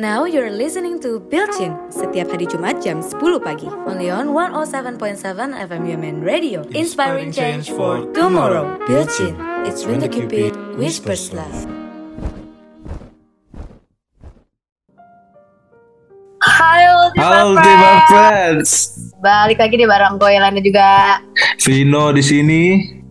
Now 0.00 0.24
you're 0.24 0.48
listening 0.48 1.04
to 1.04 1.20
Built-In 1.20 1.76
setiap 1.92 2.32
hari 2.32 2.48
Jumat 2.48 2.80
jam 2.80 3.04
10 3.04 3.12
pagi. 3.44 3.68
Only 3.68 4.08
on 4.08 4.32
107.7 4.32 4.96
FM 5.52 5.82
UMN 5.84 6.24
Radio. 6.24 6.64
Inspiring 6.72 7.28
change 7.28 7.68
for 7.68 8.08
tomorrow. 8.16 8.80
Built-In. 8.88 9.36
It's 9.68 9.84
when 9.84 10.00
the 10.00 10.08
Cupid 10.08 10.56
whispers 10.80 11.36
love. 11.36 11.68
Hai 16.40 16.88
Ultima 16.88 17.20
Halo 17.28 17.52
Ultima 17.52 17.92
Friends. 18.08 18.96
Balik 19.20 19.60
lagi 19.60 19.76
di 19.76 19.84
barang 19.84 20.16
lainnya 20.16 20.64
juga 20.64 21.20
Vino 21.60 22.16
di 22.16 22.24
sini. 22.24 22.62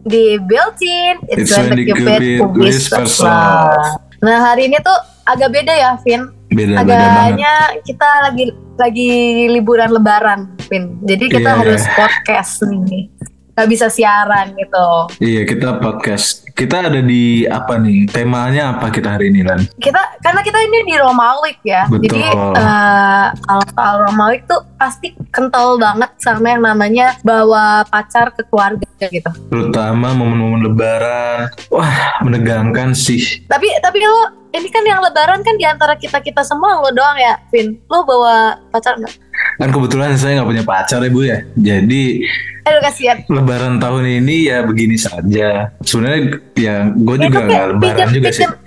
di 0.01 0.33
built-in 0.49 1.29
It's 1.29 1.53
when 1.53 1.77
the 1.77 1.93
Cupid 1.93 2.57
whispers 2.57 3.21
love. 3.21 4.01
Nah 4.25 4.49
hari 4.49 4.65
ini 4.65 4.81
tuh 4.81 4.97
agak 5.29 5.53
beda 5.53 5.77
ya 5.77 5.93
Vin 6.01 6.40
Beda-beda 6.51 6.83
banget. 6.83 7.07
Agaknya 7.31 7.53
kita 7.81 8.09
lagi 8.21 8.45
lagi 8.75 9.11
liburan 9.47 9.89
lebaran 9.89 10.39
Vin 10.67 10.99
Jadi 11.01 11.25
kita 11.29 11.49
Iya. 11.49 11.57
harus 11.57 11.83
podcast 11.89 12.53
nih 12.65 13.07
Gak 13.51 13.67
bisa 13.67 13.87
siaran 13.87 14.51
gitu 14.53 14.87
Iya 15.19 15.43
kita 15.43 15.75
podcast. 15.77 16.47
Kita 16.51 16.83
ada 16.83 16.99
di 16.99 17.43
apa 17.43 17.75
nih? 17.75 18.05
Temanya 18.05 18.71
apa 18.71 18.87
kita 18.87 19.11
hari 19.11 19.27
ini 19.27 19.41
Lan? 19.41 19.59
kita 19.75 19.97
karena 20.19 20.39
kita 20.39 20.59
ini 20.59 20.79
di 20.83 20.95
Romalik 20.95 21.57
ya 21.61 21.83
Betul. 21.85 22.05
jadi 22.05 22.21
eh, 22.31 23.25
kalau 23.41 23.63
soal 23.67 23.95
Romalik 24.03 24.41
tuh 24.45 24.61
pasti 24.75 25.11
kental 25.29 25.75
banget 25.77 26.11
sama 26.17 26.47
yang 26.49 26.63
namanya 26.63 27.15
bawa 27.21 27.83
pacar 27.85 28.29
ke 28.29 28.43
keluarga 28.45 28.87
gitu 29.01 29.31
Terutama 29.47 30.11
momen-momen 30.11 30.63
Lebaran. 30.63 31.49
Wah 31.69 32.19
menegangkan 32.19 32.91
sih. 32.91 33.43
tapi 33.45 33.67
tapi 33.77 33.99
lo 34.01 34.40
ini 34.51 34.67
kan 34.67 34.83
yang 34.83 34.99
lebaran 34.99 35.39
kan 35.39 35.55
di 35.55 35.63
antara 35.63 35.95
kita 35.95 36.19
kita 36.19 36.41
semua 36.41 36.75
lo 36.77 36.89
doang 36.89 37.15
ya 37.15 37.39
Vin 37.47 37.79
lo 37.85 38.03
bawa 38.03 38.35
pacar 38.67 38.95
nggak 38.95 39.15
Kan 39.57 39.69
kebetulan 39.69 40.13
saya 40.13 40.37
nggak 40.37 40.49
punya 40.49 40.63
pacar 40.63 40.99
ya 40.99 41.09
bu 41.09 41.21
ya. 41.23 41.37
Jadi 41.55 42.21
aduh 42.61 42.77
kasihan 42.79 43.17
Lebaran 43.25 43.77
tahun 43.77 44.05
ini 44.19 44.45
ya 44.45 44.61
begini 44.61 44.93
saja. 44.95 45.73
Sebenarnya 45.79 46.19
ya 46.53 46.75
gue 46.87 47.15
Ya, 47.15 47.21
juga 47.23 47.39
nggak 47.41 47.65
Lebaran 47.71 47.81
pinjam- 47.97 48.11
juga 48.11 48.29
sih. 48.29 48.43
pinjam- 48.43 48.59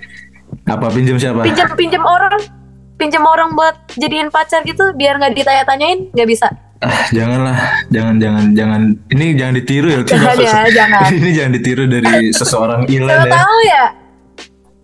Apa 0.67 0.87
pinjam 0.89 1.15
siapa? 1.15 1.41
pinjam 1.41 1.67
pinjam 1.75 2.03
orang 2.03 2.41
pinjam 2.95 3.23
orang 3.23 3.53
buat 3.53 3.75
jadiin 3.93 4.27
pacar 4.27 4.63
gitu 4.63 4.91
biar 4.93 5.15
nggak 5.15 5.31
ditanya-tanyain 5.33 6.09
nggak 6.11 6.27
bisa 6.27 6.47
Ah, 6.77 7.07
janganlah, 7.09 7.55
jangan 7.87 8.19
jangan 8.19 8.45
jangan. 8.51 8.81
Ini 9.07 9.25
jangan 9.33 9.53
ditiru 9.55 9.87
ya. 9.87 9.99
Jangan 10.03 10.35
ya, 10.37 10.53
jangan. 10.69 11.07
ini 11.17 11.29
jangan 11.31 11.51
ditiru 11.53 11.83
dari 11.87 12.15
seseorang 12.29 12.81
Ilan 12.85 13.15
ya. 13.21 13.31
tahu 13.31 13.57
ya 13.63 13.85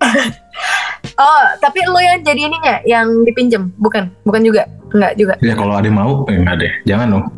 oh 1.17 1.43
tapi 1.59 1.79
lo 1.87 1.99
yang 1.99 2.21
jadi 2.21 2.41
ininya 2.49 2.75
yang 2.85 3.07
dipinjem 3.25 3.73
bukan 3.77 4.09
bukan 4.25 4.41
juga 4.43 4.63
Enggak 4.91 5.13
juga 5.15 5.33
Ya 5.39 5.55
kalau 5.55 5.73
ada 5.79 5.87
yang 5.87 5.97
mau, 5.97 6.27
eh, 6.27 6.35
enggak 6.35 6.55
deh. 6.59 6.71
Jangan 6.87 7.07
dong. 7.17 7.25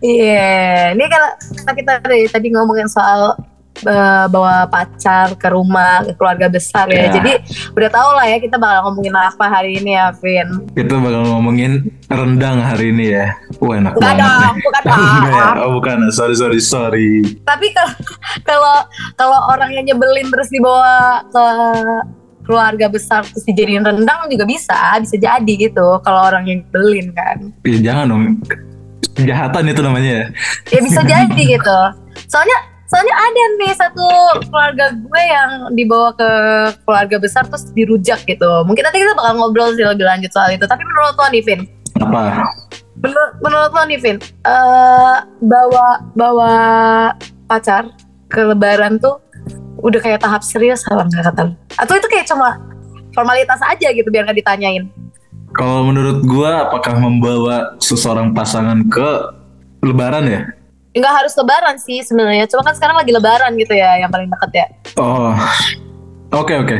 Iya, 0.00 0.96
ini 0.96 1.04
kalau 1.12 1.30
kita, 1.36 1.72
kita 1.76 1.92
dari 2.00 2.24
tadi 2.30 2.48
ngomongin 2.52 2.88
soal 2.88 3.36
eh, 3.76 4.24
bawa 4.28 4.66
pacar 4.66 5.34
ke 5.34 5.48
rumah, 5.50 6.06
ke 6.06 6.14
keluarga 6.14 6.46
besar 6.46 6.86
ya. 6.86 7.10
Ya. 7.10 7.18
Jadi 7.18 7.32
udah 7.74 7.90
tau 7.90 8.10
lah 8.14 8.26
ya 8.26 8.38
kita 8.38 8.54
bakal 8.54 8.86
ngomongin 8.86 9.14
apa 9.14 9.44
hari 9.46 9.78
ini 9.78 9.98
ya, 9.98 10.14
Vin. 10.14 10.48
Kita 10.72 10.94
bakal 10.96 11.22
ngomongin 11.26 11.72
rendang 12.06 12.62
hari 12.62 12.94
ini 12.94 13.10
ya. 13.10 13.26
Wah 13.58 13.74
enak 13.74 13.92
Enggak 13.94 14.14
banget 14.14 14.22
dong, 14.22 14.54
bukan 14.60 14.82
enggak 14.86 15.02
ya? 15.26 15.42
dong. 15.42 15.56
Oh 15.58 15.70
bukan, 15.74 15.98
sorry 16.10 16.34
sorry 16.34 16.60
sorry. 16.60 17.10
Tapi 17.42 17.66
kalau 17.70 17.92
kalau 18.42 18.74
kalau 19.14 19.38
orang 19.50 19.70
yang 19.72 19.84
nyebelin 19.84 20.30
terus 20.30 20.48
dibawa 20.48 21.22
ke 21.26 21.44
keluarga 22.44 22.92
besar 22.92 23.24
terus 23.24 23.40
dijadiin 23.42 23.80
rendang 23.80 24.28
juga 24.28 24.44
bisa, 24.44 24.76
bisa 25.00 25.16
jadi 25.16 25.52
gitu. 25.56 25.96
Kalau 26.00 26.28
orang 26.28 26.44
yang 26.44 26.60
nyebelin 26.60 27.08
kan, 27.10 27.36
Ya, 27.64 27.78
jangan 27.82 28.04
dong. 28.06 28.22
Kejahatan 29.14 29.70
itu 29.70 29.80
namanya 29.80 30.10
ya. 30.10 30.24
ya 30.68 30.80
bisa 30.82 31.00
jadi 31.16 31.42
gitu. 31.56 31.78
Soalnya 32.26 32.58
soalnya 32.88 33.14
ada 33.16 33.42
nih 33.58 33.72
satu 33.74 34.06
keluarga 34.48 34.84
gue 34.92 35.22
yang 35.24 35.50
dibawa 35.72 36.10
ke 36.14 36.30
keluarga 36.84 37.16
besar 37.16 37.44
terus 37.48 37.68
dirujak 37.72 38.22
gitu. 38.28 38.50
Mungkin 38.68 38.84
nanti 38.84 39.00
kita 39.00 39.16
bakal 39.16 39.34
ngobrol 39.40 39.72
sih 39.72 39.84
lebih 39.84 40.04
lanjut 40.04 40.30
soal 40.30 40.52
itu. 40.52 40.64
Tapi 40.64 40.82
menurut 40.84 41.14
lo 41.16 41.26
nih, 41.32 41.42
Vin, 41.42 41.60
Apa? 42.00 42.20
menurut 43.00 43.32
menurut 43.40 43.70
lo 43.72 43.82
nih, 43.88 43.98
Vin, 44.00 44.16
eh, 44.22 45.16
bawa 45.40 45.86
bawa 46.12 46.52
pacar 47.48 47.88
ke 48.28 48.40
Lebaran 48.44 49.00
tuh 49.00 49.20
udah 49.84 50.00
kayak 50.00 50.24
tahap 50.24 50.40
serius 50.40 50.84
apa 50.88 51.04
nggak 51.08 51.24
kata 51.32 51.40
lo? 51.48 51.52
Atau 51.80 51.94
itu 51.96 52.08
kayak 52.08 52.28
cuma 52.28 52.60
formalitas 53.12 53.60
aja 53.64 53.88
gitu 53.92 54.08
biar 54.08 54.28
nggak 54.28 54.40
ditanyain? 54.44 54.88
Kalau 55.54 55.86
menurut 55.86 56.26
gua 56.26 56.66
apakah 56.66 56.98
membawa 56.98 57.78
seseorang 57.78 58.34
pasangan 58.34 58.90
ke 58.90 59.08
lebaran 59.86 60.26
ya? 60.26 60.42
Nggak 60.94 61.12
harus 61.12 61.32
Lebaran 61.34 61.76
sih 61.76 62.00
sebenarnya. 62.06 62.46
Cuma 62.46 62.62
kan 62.62 62.74
sekarang 62.78 62.96
lagi 62.96 63.10
Lebaran 63.10 63.52
gitu 63.58 63.74
ya, 63.74 63.98
yang 63.98 64.10
paling 64.10 64.30
dekat 64.30 64.50
ya. 64.54 64.66
Oh. 64.96 65.34
Oke 66.34 66.54
oke. 66.54 66.76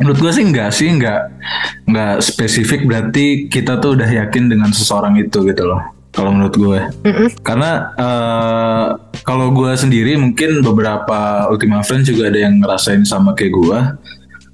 Menurut 0.00 0.18
gua 0.20 0.32
sih 0.34 0.44
enggak 0.44 0.70
sih, 0.76 0.88
enggak 0.92 1.32
enggak 1.88 2.20
spesifik 2.20 2.84
berarti 2.84 3.48
kita 3.48 3.80
tuh 3.80 3.96
udah 3.96 4.08
yakin 4.08 4.52
dengan 4.52 4.70
seseorang 4.70 5.16
itu 5.16 5.40
gitu 5.48 5.64
loh. 5.64 5.80
Kalau 6.14 6.30
menurut 6.30 6.54
gue. 6.54 6.80
Mm-mm. 7.10 7.28
Karena 7.42 7.90
eh, 7.98 8.86
kalau 9.26 9.50
gue 9.50 9.74
sendiri 9.74 10.14
mungkin 10.14 10.62
beberapa 10.62 11.50
Ultima 11.50 11.82
Friends 11.82 12.06
juga 12.06 12.30
ada 12.30 12.38
yang 12.38 12.62
ngerasain 12.62 13.02
sama 13.02 13.34
kayak 13.34 13.50
gue. 13.50 13.78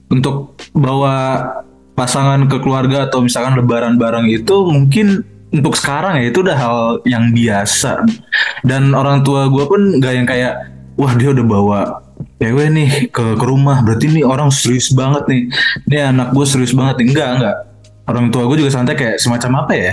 Untuk 0.08 0.56
bawa 0.72 1.44
pasangan 1.92 2.48
ke 2.48 2.64
keluarga 2.64 3.12
atau 3.12 3.20
misalkan 3.20 3.60
lebaran 3.60 4.00
bareng 4.00 4.32
itu 4.32 4.56
mungkin 4.72 5.20
untuk 5.50 5.74
sekarang 5.74 6.22
ya 6.22 6.30
itu 6.30 6.42
udah 6.42 6.56
hal 6.56 6.78
yang 7.06 7.34
biasa. 7.34 8.06
Dan 8.62 8.94
orang 8.94 9.26
tua 9.26 9.50
gue 9.50 9.64
pun 9.66 9.98
nggak 9.98 10.14
yang 10.14 10.26
kayak 10.26 10.52
wah 10.94 11.12
dia 11.14 11.30
udah 11.34 11.46
bawa 11.46 11.80
cewek 12.40 12.68
nih 12.72 12.90
ke 13.08 13.24
ke 13.36 13.44
rumah 13.44 13.80
berarti 13.84 14.12
nih 14.12 14.24
orang 14.24 14.50
serius 14.50 14.90
banget 14.94 15.26
nih. 15.26 15.42
Ini 15.90 15.96
anak 16.14 16.28
gue 16.32 16.46
serius 16.46 16.72
banget. 16.72 17.02
Enggak 17.04 17.28
enggak. 17.38 17.56
Orang 18.10 18.34
tua 18.34 18.50
gue 18.50 18.58
juga 18.58 18.74
santai 18.74 18.98
kayak 18.98 19.22
semacam 19.22 19.62
apa 19.62 19.72
ya? 19.78 19.92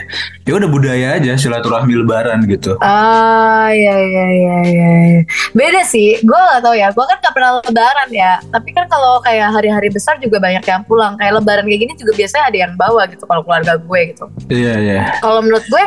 Ya 0.50 0.58
udah 0.58 0.66
budaya 0.66 1.08
aja 1.22 1.38
silaturahmi 1.38 1.94
lebaran 1.94 2.42
gitu. 2.50 2.74
Ah 2.82 3.70
iya 3.70 3.94
iya 3.94 4.26
iya 4.26 4.58
iya. 4.66 4.90
iya. 5.06 5.22
Beda 5.54 5.86
sih. 5.86 6.18
Gue 6.26 6.34
gak 6.34 6.66
tau 6.66 6.74
ya. 6.74 6.90
Gue 6.90 7.06
kan 7.06 7.22
gak 7.22 7.34
pernah 7.38 7.62
lebaran 7.62 8.10
ya. 8.10 8.42
Tapi 8.50 8.74
kan 8.74 8.90
kalau 8.90 9.22
kayak 9.22 9.54
hari-hari 9.54 9.94
besar 9.94 10.18
juga 10.18 10.42
banyak 10.42 10.66
yang 10.66 10.82
pulang. 10.90 11.14
Kayak 11.22 11.38
lebaran 11.38 11.70
kayak 11.70 11.82
gini 11.86 11.94
juga 11.94 12.12
biasanya 12.18 12.44
ada 12.50 12.58
yang 12.58 12.74
bawa 12.74 13.06
gitu 13.06 13.24
kalau 13.30 13.42
keluarga 13.46 13.78
gue 13.78 14.00
gitu. 14.10 14.26
Iya 14.50 14.74
iya. 14.82 15.02
Kalau 15.22 15.46
menurut 15.46 15.66
gue 15.70 15.84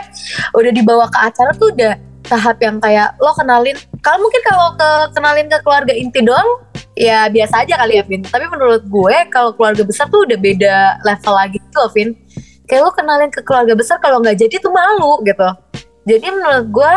udah 0.54 0.70
dibawa 0.70 1.10
ke 1.10 1.18
acara 1.18 1.50
tuh 1.58 1.74
udah 1.74 1.98
tahap 2.30 2.62
yang 2.62 2.78
kayak 2.78 3.18
lo 3.18 3.34
kenalin. 3.34 3.74
Kalau 4.06 4.22
mungkin 4.22 4.42
kalau 4.46 4.78
ke 4.78 4.90
kenalin 5.18 5.50
ke 5.50 5.58
keluarga 5.66 5.92
inti 5.98 6.22
doang 6.22 6.69
ya 7.00 7.32
biasa 7.32 7.64
aja 7.64 7.80
kali 7.80 7.96
ya 7.96 8.04
Vin. 8.04 8.20
Tapi 8.20 8.44
menurut 8.52 8.84
gue 8.84 9.16
kalau 9.32 9.56
keluarga 9.56 9.80
besar 9.80 10.12
tuh 10.12 10.28
udah 10.28 10.36
beda 10.36 11.00
level 11.00 11.32
lagi 11.32 11.56
gitu 11.56 11.76
loh 11.80 11.90
Vin. 11.96 12.12
Kayak 12.68 12.82
lo 12.86 12.90
kenalin 12.92 13.32
ke 13.32 13.40
keluarga 13.40 13.72
besar 13.72 13.96
kalau 14.04 14.20
nggak 14.20 14.36
jadi 14.36 14.60
tuh 14.60 14.70
malu 14.70 15.24
gitu. 15.24 15.48
Jadi 16.04 16.26
menurut 16.28 16.66
gue 16.68 16.92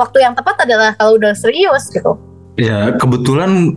waktu 0.00 0.24
yang 0.24 0.32
tepat 0.32 0.64
adalah 0.64 0.96
kalau 0.96 1.20
udah 1.20 1.36
serius 1.36 1.92
gitu. 1.92 2.16
Ya 2.56 2.96
kebetulan 2.96 3.76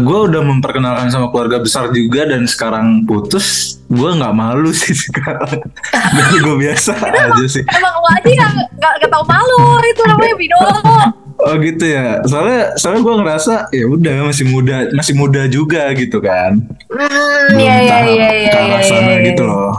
gue 0.00 0.18
udah 0.30 0.40
memperkenalkan 0.40 1.12
sama 1.12 1.28
keluarga 1.28 1.60
besar 1.60 1.92
juga 1.92 2.24
dan 2.24 2.48
sekarang 2.48 3.04
putus, 3.04 3.76
gue 3.92 4.10
nggak 4.16 4.32
malu 4.32 4.72
sih 4.80 4.94
sekarang. 4.96 5.64
Jadi 5.92 6.36
gue 6.40 6.56
biasa 6.60 6.92
aja 6.98 7.44
sih. 7.44 7.64
Emang 7.68 7.94
lo 8.00 8.08
aja 8.08 8.46
nggak 8.78 8.92
nggak 9.04 9.10
tahu 9.10 9.24
malu 9.28 9.80
itu 9.84 10.02
namanya 10.08 10.34
Vino. 10.38 10.60
Oh 11.44 11.56
gitu 11.60 11.84
ya. 11.84 12.24
Soalnya 12.24 12.72
soalnya 12.74 13.00
gue 13.04 13.14
ngerasa 13.20 13.54
ya 13.68 13.84
udah 13.84 14.16
masih 14.28 14.46
muda 14.48 14.76
masih 14.92 15.14
muda 15.14 15.42
juga 15.46 15.92
gitu 15.92 16.18
kan. 16.18 16.56
Hmm, 16.88 17.46
Belum 17.52 17.60
iya 17.60 17.76
iya 17.80 17.98
iya 18.08 18.28
iya. 18.32 18.52
ke 18.52 18.60
iya, 18.64 18.78
sana 18.82 19.12
iya, 19.12 19.26
gitu 19.28 19.42
loh. 19.44 19.72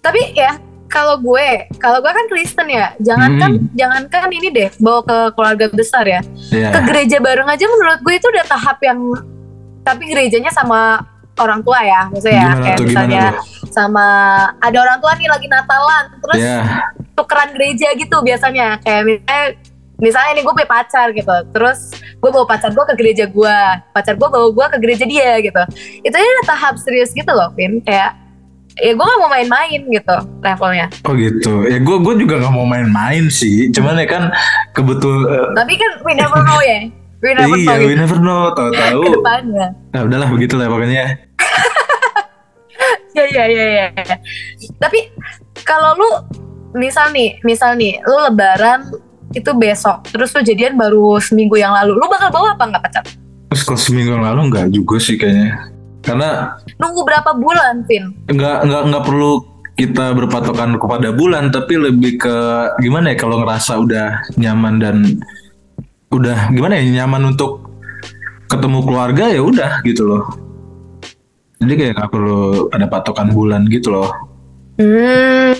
Tapi 0.00 0.20
ya 0.36 0.60
kalau 0.86 1.18
gue, 1.18 1.48
kalau 1.82 1.98
gue 1.98 2.12
kan 2.12 2.26
Kristen 2.30 2.70
ya, 2.70 2.94
jangankan 3.02 3.50
Hmm. 3.58 3.66
jangankan 3.74 4.30
ini 4.30 4.48
deh 4.52 4.68
bawa 4.78 5.02
ke 5.02 5.18
keluarga 5.34 5.66
besar 5.74 6.06
ya, 6.06 6.20
ke 6.22 6.54
Iya. 6.54 6.70
gereja 6.86 7.18
bareng 7.18 7.50
aja 7.50 7.64
menurut 7.66 7.98
gue 7.98 8.14
itu 8.14 8.26
udah 8.30 8.44
tahap 8.46 8.78
yang 8.78 9.00
tapi 9.82 10.06
gerejanya 10.06 10.54
sama 10.54 11.02
orang 11.34 11.66
tua 11.66 11.82
ya, 11.82 12.06
maksudnya 12.14 12.38
ya, 12.38 12.46
Gimana 12.46 12.62
kayak 12.62 12.78
tuh 12.78 12.86
misalnya 12.86 13.24
sama 13.74 14.06
ada 14.62 14.78
orang 14.78 14.98
tua 15.02 15.12
nih 15.18 15.26
lagi 15.26 15.46
Natalan, 15.50 16.04
terus 16.22 16.38
Iya. 16.38 16.58
tukeran 17.18 17.50
gereja 17.58 17.88
gitu 17.98 18.16
biasanya, 18.22 18.78
kayak 18.78 19.02
misalnya 19.02 19.44
misalnya 20.02 20.38
nih 20.38 20.42
gue 20.42 20.54
punya 20.54 20.70
pacar 20.70 21.10
gitu, 21.14 21.36
terus 21.54 21.94
gue 21.94 22.30
bawa 22.30 22.46
pacar 22.46 22.70
gue 22.74 22.84
ke 22.88 22.94
gereja 22.98 23.24
gue, 23.30 23.58
pacar 23.94 24.14
gue 24.18 24.28
bawa 24.28 24.48
gue 24.50 24.66
ke 24.74 24.78
gereja 24.82 25.04
dia 25.06 25.38
gitu, 25.38 25.62
itu 26.02 26.14
aja 26.14 26.28
udah 26.40 26.46
tahap 26.50 26.74
serius 26.80 27.14
gitu 27.14 27.30
loh, 27.30 27.50
Vin, 27.54 27.78
kayak 27.84 28.24
ya 28.74 28.90
gue 28.90 29.04
gak 29.06 29.20
mau 29.22 29.30
main-main 29.30 29.80
gitu 29.86 30.16
levelnya. 30.42 30.90
Oh 31.06 31.14
gitu. 31.14 31.62
Ya 31.70 31.78
gue 31.78 31.96
gue 32.02 32.14
juga 32.26 32.42
nggak 32.42 32.54
mau 32.54 32.66
main-main 32.66 33.30
sih. 33.30 33.70
Cuman 33.70 34.02
ya 34.02 34.06
kan 34.10 34.34
kebetul. 34.74 35.30
eh, 35.30 35.54
Tapi 35.54 35.78
kan 35.78 35.90
we 36.02 36.12
never 36.18 36.42
know 36.42 36.58
ya. 36.58 36.90
We 37.22 37.38
never 37.38 37.54
iya, 37.54 37.78
know 37.78 37.86
we 37.86 37.94
gitu 37.94 38.02
never 38.02 38.18
know. 38.18 38.50
Tahu-tahu. 38.50 39.02
Nah 39.94 40.00
udahlah 40.02 40.26
begitu 40.26 40.58
lah 40.58 40.66
pokoknya. 40.66 41.22
iya 43.14 43.44
iya 43.46 43.46
iya. 43.46 43.86
Tapi 44.82 45.06
kalau 45.62 45.94
lu 45.94 46.10
misal 46.74 47.14
nih, 47.14 47.38
misal 47.46 47.78
nih, 47.78 48.02
lu 48.02 48.16
lebaran 48.26 48.90
itu 49.34 49.50
besok, 49.58 50.06
terus 50.08 50.30
lu 50.32 50.40
jadian 50.46 50.78
baru 50.78 51.18
seminggu 51.18 51.58
yang 51.58 51.74
lalu, 51.74 51.98
lu 51.98 52.06
bakal 52.06 52.30
bawa 52.30 52.54
apa 52.54 52.64
nggak 52.70 52.82
pacar? 52.86 53.04
Terus 53.50 53.62
kalau 53.66 53.80
seminggu 53.80 54.14
yang 54.14 54.24
lalu 54.24 54.40
nggak 54.50 54.66
juga 54.70 54.96
sih 55.02 55.18
kayaknya. 55.18 55.70
Karena 56.04 56.52
Nunggu 56.78 57.00
berapa 57.02 57.30
bulan, 57.34 57.82
Vin? 57.88 58.12
nggak 58.28 58.58
nggak 58.66 58.82
nggak 58.92 59.04
perlu 59.04 59.32
kita 59.74 60.14
berpatokan 60.14 60.78
kepada 60.78 61.10
bulan, 61.10 61.50
tapi 61.50 61.74
lebih 61.74 62.22
ke 62.22 62.36
gimana 62.78 63.10
ya 63.10 63.16
kalau 63.18 63.42
ngerasa 63.42 63.82
udah 63.82 64.08
nyaman 64.38 64.78
dan 64.78 64.96
udah 66.14 66.54
gimana 66.54 66.78
ya 66.78 67.02
nyaman 67.02 67.34
untuk 67.34 67.66
ketemu 68.46 68.86
keluarga 68.86 69.24
ya 69.34 69.42
udah 69.42 69.82
gitu 69.82 70.06
loh. 70.06 70.24
Jadi 71.58 71.74
kayak 71.74 71.92
nggak 71.98 72.10
perlu 72.12 72.70
ada 72.70 72.86
patokan 72.86 73.34
bulan 73.34 73.66
gitu 73.66 73.90
loh. 73.90 74.10
Hmm. 74.78 75.58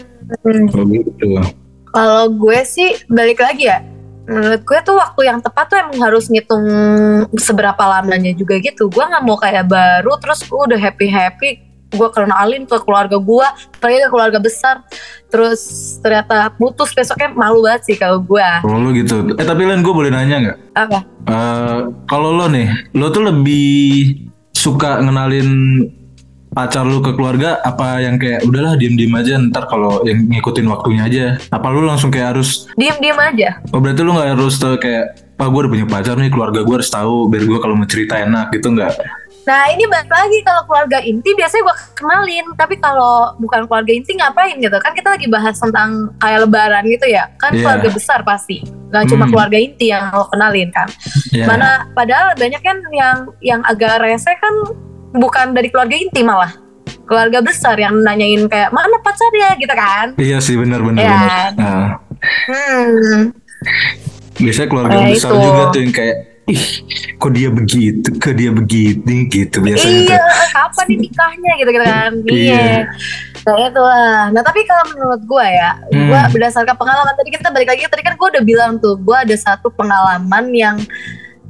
Kalau 0.71 0.87
gitu. 0.91 1.64
Kalau 1.95 2.27
gue 2.35 2.59
sih 2.67 2.99
balik 3.07 3.39
lagi 3.39 3.71
ya. 3.71 3.79
Menurut 4.25 4.67
gue 4.67 4.79
tuh 4.83 4.97
waktu 4.99 5.31
yang 5.31 5.39
tepat 5.39 5.69
tuh 5.71 5.79
emang 5.79 6.01
harus 6.01 6.27
ngitung 6.33 6.67
seberapa 7.39 7.79
lamanya 7.79 8.35
juga 8.35 8.59
gitu. 8.59 8.91
Gue 8.91 9.05
nggak 9.07 9.23
mau 9.23 9.39
kayak 9.39 9.71
baru 9.71 10.19
terus 10.19 10.43
gue 10.43 10.59
udah 10.59 10.81
happy 10.81 11.07
happy 11.07 11.51
gue 11.95 12.09
kenalin 12.11 12.67
ke 12.67 12.77
keluarga 12.83 13.17
gue, 13.17 13.47
pergi 13.79 13.99
ke 14.03 14.09
keluarga 14.11 14.39
besar, 14.43 14.83
terus 15.31 15.63
ternyata 16.03 16.51
putus 16.59 16.91
besoknya 16.91 17.31
malu 17.33 17.63
banget 17.63 17.87
sih 17.87 17.97
kalau 17.97 18.19
gue. 18.21 18.43
Kalau 18.67 18.79
lo 18.83 18.91
gitu. 18.93 19.31
Eh 19.39 19.47
tapi 19.47 19.63
Len 19.65 19.81
gue 19.81 19.95
boleh 19.95 20.11
nanya 20.11 20.37
nggak? 20.43 20.59
Apa? 20.75 20.99
Eh, 21.31 21.79
kalau 22.11 22.35
lo 22.35 22.51
nih, 22.51 22.69
lo 22.99 23.09
tuh 23.15 23.25
lebih 23.25 24.27
suka 24.51 25.01
ngenalin 25.01 25.49
pacar 26.55 26.87
lo 26.87 27.03
ke 27.03 27.11
keluarga 27.13 27.59
apa 27.61 27.99
yang 27.99 28.15
kayak 28.15 28.47
udahlah 28.47 28.79
diem-diem 28.79 29.11
aja 29.13 29.35
ntar 29.43 29.67
kalau 29.67 30.01
yang 30.03 30.23
ngikutin 30.25 30.65
waktunya 30.65 31.03
aja 31.03 31.25
apa 31.51 31.67
lo 31.69 31.83
langsung 31.83 32.09
kayak 32.09 32.39
harus 32.39 32.71
Diem-diem 32.75 33.19
aja. 33.19 33.59
oh 33.69 33.79
berarti 33.79 34.01
lo 34.01 34.15
nggak 34.15 34.31
harus 34.33 34.55
tuh 34.57 34.79
kayak 34.79 35.05
pak 35.35 35.47
gue 35.47 35.61
udah 35.61 35.73
punya 35.73 35.87
pacar 35.87 36.15
nih 36.15 36.31
keluarga 36.31 36.63
gue 36.63 36.75
harus 36.75 36.89
tahu 36.89 37.27
biar 37.27 37.43
gue 37.43 37.59
kalau 37.59 37.75
mau 37.75 37.85
cerita 37.85 38.15
enak 38.17 38.55
gitu 38.55 38.71
nggak 38.71 38.95
Nah 39.45 39.69
ini 39.69 39.85
balik 39.85 40.09
lagi 40.09 40.41
kalau 40.41 40.65
keluarga 40.65 41.05
inti 41.05 41.37
biasanya 41.37 41.69
gue 41.69 41.77
kenalin, 41.93 42.47
tapi 42.57 42.81
kalau 42.81 43.37
bukan 43.37 43.69
keluarga 43.69 43.93
inti 43.93 44.17
ngapain 44.17 44.57
gitu? 44.57 44.73
Kan 44.81 44.97
kita 44.97 45.13
lagi 45.13 45.29
bahas 45.29 45.61
tentang 45.61 46.17
kayak 46.17 46.49
lebaran 46.49 46.81
gitu 46.89 47.05
ya, 47.05 47.29
kan 47.37 47.53
Iya. 47.53 47.61
keluarga 47.61 47.89
besar 47.93 48.25
pasti, 48.25 48.65
nggak 48.65 49.05
cuma 49.05 49.29
Hmm. 49.29 49.33
keluarga 49.37 49.59
inti 49.61 49.93
yang 49.93 50.09
lo 50.17 50.33
kenalin 50.33 50.73
kan. 50.73 50.89
ya 51.29 51.45
Mana 51.45 51.85
padahal 51.93 52.33
banyak 52.33 52.63
kan 52.65 52.77
yang 52.89 53.17
yang 53.45 53.61
agak 53.69 54.01
rese 54.01 54.33
kan 54.33 54.55
bukan 55.15 55.55
dari 55.55 55.71
keluarga 55.71 55.95
inti 55.95 56.21
malah 56.21 56.53
keluarga 57.05 57.39
besar 57.39 57.77
yang 57.77 57.95
nanyain 57.97 58.45
kayak 58.45 58.69
mana 58.69 58.97
pacarnya 58.99 59.55
gitu 59.55 59.71
kan. 59.71 60.07
iya 60.17 60.41
sih 60.41 60.57
benar-benar 60.57 61.05
benar 61.05 61.51
nah, 61.55 61.89
Hmm. 62.45 63.37
biasanya 64.35 64.67
keluarga 64.67 64.97
Kayak 64.97 65.13
besar 65.13 65.31
itu. 65.31 65.41
juga 65.43 65.63
tuh 65.69 65.79
yang 65.79 65.93
kayak 65.93 66.17
ih 66.45 66.65
kok 67.15 67.33
dia 67.33 67.49
begitu 67.49 68.09
kok 68.17 68.35
dia 68.35 68.51
begini 68.51 69.17
gitu 69.29 69.57
biasanya 69.61 70.01
Iya, 70.03 70.17
tuh 70.17 70.21
kapan 70.51 70.85
nih 70.85 70.99
nikahnya 70.99 71.53
gitu 71.55 71.71
gitu 71.71 71.85
kan. 71.85 72.11
Iya. 72.27 72.41
Iya. 72.57 72.81
Nah 73.45 73.55
itu 73.63 73.81
lah. 73.83 74.21
Nah 74.31 74.43
tapi 74.43 74.61
kalau 74.65 74.85
menurut 74.91 75.21
gue 75.23 75.47
ya, 75.47 75.71
gue 75.87 76.01
Hmm. 76.17 76.33
berdasarkan 76.33 76.75
pengalaman 76.75 77.13
tadi 77.15 77.31
kita 77.31 77.49
balik 77.51 77.69
lagi 77.71 77.85
tadi 77.85 78.01
kan 78.03 78.17
gue 78.17 78.29
udah 78.31 78.41
bilang 78.43 78.73
tuh, 78.79 78.97
gue 78.97 79.13
ada 79.15 79.37
satu 79.37 79.69
pengalaman 79.69 80.45
yang 80.51 80.77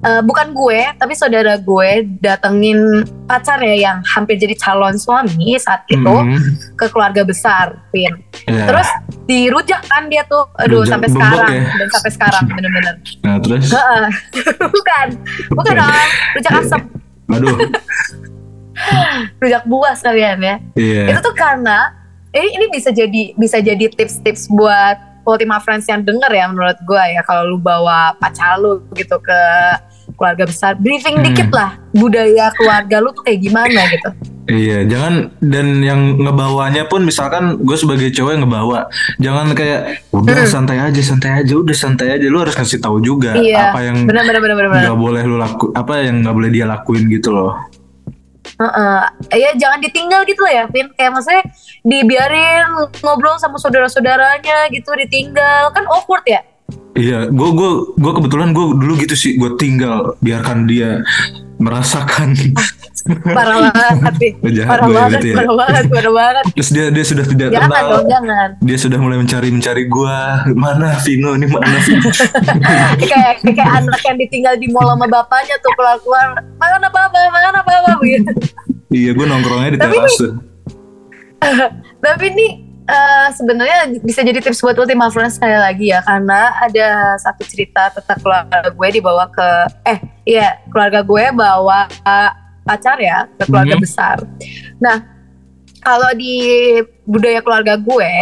eh, 0.05 0.21
bukan 0.21 0.53
gue, 0.53 0.81
tapi 0.95 1.13
saudara 1.13 1.57
gue 1.57 1.91
datengin 2.21 2.77
pacar 3.25 3.57
ya 3.59 3.73
yang 3.73 3.99
hampir 4.05 4.37
jadi 4.37 4.53
calon 4.55 4.95
suami 4.95 5.57
saat 5.57 5.89
itu 5.89 6.05
Mhm. 6.05 6.77
ke 6.77 6.87
keluarga 6.89 7.25
besar, 7.25 7.81
Pin. 7.89 8.13
Iya. 8.45 8.69
Terus 8.69 8.89
dirujak 9.25 9.81
kan 9.83 10.07
dia 10.07 10.21
tuh, 10.25 10.45
aduh 10.55 10.85
Rujak 10.85 10.93
sampai 10.93 11.09
sekarang 11.09 11.49
ya? 11.51 11.65
dan 11.75 11.89
sampai 11.91 12.11
sekarang 12.13 12.43
bener-bener. 12.47 12.95
nah 13.21 13.37
terus 13.39 13.65
Heeh. 13.67 14.05
bukan, 14.77 15.07
bukan 15.51 15.73
dong, 15.75 16.09
rujak 16.37 16.53
asam, 16.61 16.81
aduh 17.33 17.57
rujak 19.41 19.63
buah 19.65 19.95
sekalian 19.95 20.39
ya. 20.39 20.57
iya 20.75 21.03
itu 21.09 21.21
tuh 21.21 21.33
karena 21.33 21.95
ini 22.31 22.49
ini 22.53 22.67
bisa 22.69 22.91
jadi 22.91 23.33
bisa 23.35 23.59
jadi 23.59 23.87
tips-tips 23.89 24.51
buat 24.51 24.99
Ultima 25.25 25.57
Friends 25.57 25.87
yang 25.87 26.05
denger 26.05 26.29
ya 26.29 26.45
menurut 26.47 26.77
gue 26.83 27.01
ya 27.09 27.23
kalau 27.23 27.49
lu 27.49 27.57
bawa 27.57 28.13
pacar 28.19 28.59
lu 28.59 28.83
gitu 28.93 29.17
ke 29.17 29.41
keluarga 30.15 30.45
besar 30.47 30.73
briefing 30.75 31.19
Hmm. 31.19 31.27
dikit 31.27 31.51
lah 31.51 31.77
budaya 31.91 32.51
keluarga 32.55 33.03
lu 33.03 33.11
tuh 33.11 33.23
kayak 33.23 33.41
gimana 33.41 33.81
gitu 33.91 34.11
Iya, 34.45 34.85
jangan 34.85 35.33
dan 35.41 35.81
yang 35.81 36.21
ngebawanya 36.21 36.85
pun 36.85 37.01
misalkan 37.01 37.65
gue 37.65 37.77
sebagai 37.81 38.13
cowok 38.13 38.29
yang 38.29 38.43
ngebawa, 38.45 38.93
jangan 39.17 39.57
kayak 39.57 40.05
udah 40.13 40.37
Hmm. 40.37 40.53
santai 40.53 40.77
aja, 40.85 41.01
santai 41.01 41.41
aja, 41.41 41.57
udah 41.57 41.73
santai 41.73 42.13
aja. 42.13 42.29
Lu 42.29 42.45
harus 42.45 42.53
kasih 42.53 42.77
tahu 42.77 43.01
juga 43.01 43.33
Iya, 43.33 43.73
apa 43.73 43.81
yang 43.81 44.05
nggak 44.05 45.01
boleh 45.01 45.23
lu 45.25 45.41
laku, 45.41 45.73
apa 45.73 46.05
yang 46.05 46.21
nggak 46.21 46.37
boleh 46.37 46.51
dia 46.53 46.69
lakuin 46.69 47.09
gitu 47.09 47.33
loh. 47.33 47.57
Heeh. 48.55 49.01
ya 49.35 49.51
jangan 49.57 49.81
ditinggal 49.81 50.23
gitu 50.29 50.45
ya 50.47 50.69
Vin 50.69 50.93
kayak 50.93 51.11
maksudnya 51.11 51.43
dibiarin 51.83 52.69
ngobrol 53.01 53.41
sama 53.41 53.57
saudara-saudaranya 53.57 54.69
gitu 54.71 54.93
ditinggal 54.95 55.73
kan 55.73 55.89
awkward 55.89 56.23
ya 56.23 56.45
Iya, 56.95 57.27
gue 57.27 57.49
gue 57.59 57.71
gue 57.99 58.13
kebetulan 58.15 58.55
gue 58.55 58.65
dulu 58.79 58.93
gitu 59.03 59.15
sih, 59.19 59.35
gue 59.35 59.51
tinggal 59.59 60.15
biarkan 60.23 60.71
dia 60.71 61.03
merasakan. 61.59 62.35
parah 63.05 63.69
banget 63.69 64.15
Jahat 64.49 64.81
parah 64.81 64.87
gue 64.89 64.97
banget 64.97 65.21
ya. 65.21 65.35
parah 65.37 65.57
banget 65.61 65.85
parah 65.93 66.13
banget 66.17 66.45
Terus 66.57 66.71
dia 66.73 66.87
dia 66.89 67.05
sudah 67.05 67.25
tidak 67.29 67.49
jangan 67.53 67.69
kenal. 67.69 67.89
dong 67.93 68.07
jangan 68.09 68.49
Dia 68.65 68.79
sudah 68.81 68.99
mulai 69.01 69.19
mencari 69.21 69.49
mencari 69.53 69.83
gue 69.93 70.17
mana 70.57 70.89
Vino 71.05 71.37
ini 71.37 71.45
mana 71.45 71.79
Vino. 71.85 72.09
kayak 73.13 73.45
kayak 73.45 73.71
anak 73.85 74.01
yang 74.09 74.17
ditinggal 74.17 74.55
di 74.57 74.73
mall 74.73 74.89
sama 74.89 75.07
bapaknya 75.13 75.57
tuh 75.61 75.73
keluar 75.77 76.01
keluar 76.01 76.27
makan 76.57 76.81
apa 76.81 76.99
apa 77.13 77.17
makan 77.29 77.55
apa 77.61 77.71
apa 77.77 78.05
gitu 78.09 78.31
iya, 78.89 79.11
gue 79.13 79.27
nongkrongnya 79.29 79.71
di 79.77 79.81
teras 79.85 80.17
tapi 82.05 82.25
ini 82.33 82.64
eh, 82.85 83.29
sebenarnya 83.33 83.79
bisa 84.01 84.21
jadi 84.21 84.39
tips 84.39 84.61
buat 84.61 84.77
Ultima 84.77 85.09
Friends 85.09 85.37
sekali 85.37 85.57
lagi 85.57 85.89
ya 85.89 86.01
karena 86.01 86.53
ada 86.61 86.89
satu 87.17 87.43
cerita 87.43 87.89
tentang 87.91 88.19
keluarga 88.21 88.59
gue 88.69 88.89
dibawa 88.93 89.25
ke 89.29 89.49
eh 89.87 89.99
iya 90.25 90.61
keluarga 90.69 91.01
gue 91.01 91.25
bawa 91.33 91.89
eh, 91.89 92.31
pacar 92.63 92.97
ya 92.97 93.29
ke 93.37 93.45
keluarga 93.45 93.77
Mhm. 93.77 93.83
besar 93.83 94.17
nah 94.77 95.01
kalau 95.81 96.11
di 96.13 96.41
budaya 97.05 97.41
keluarga 97.41 97.77
gue 97.77 98.13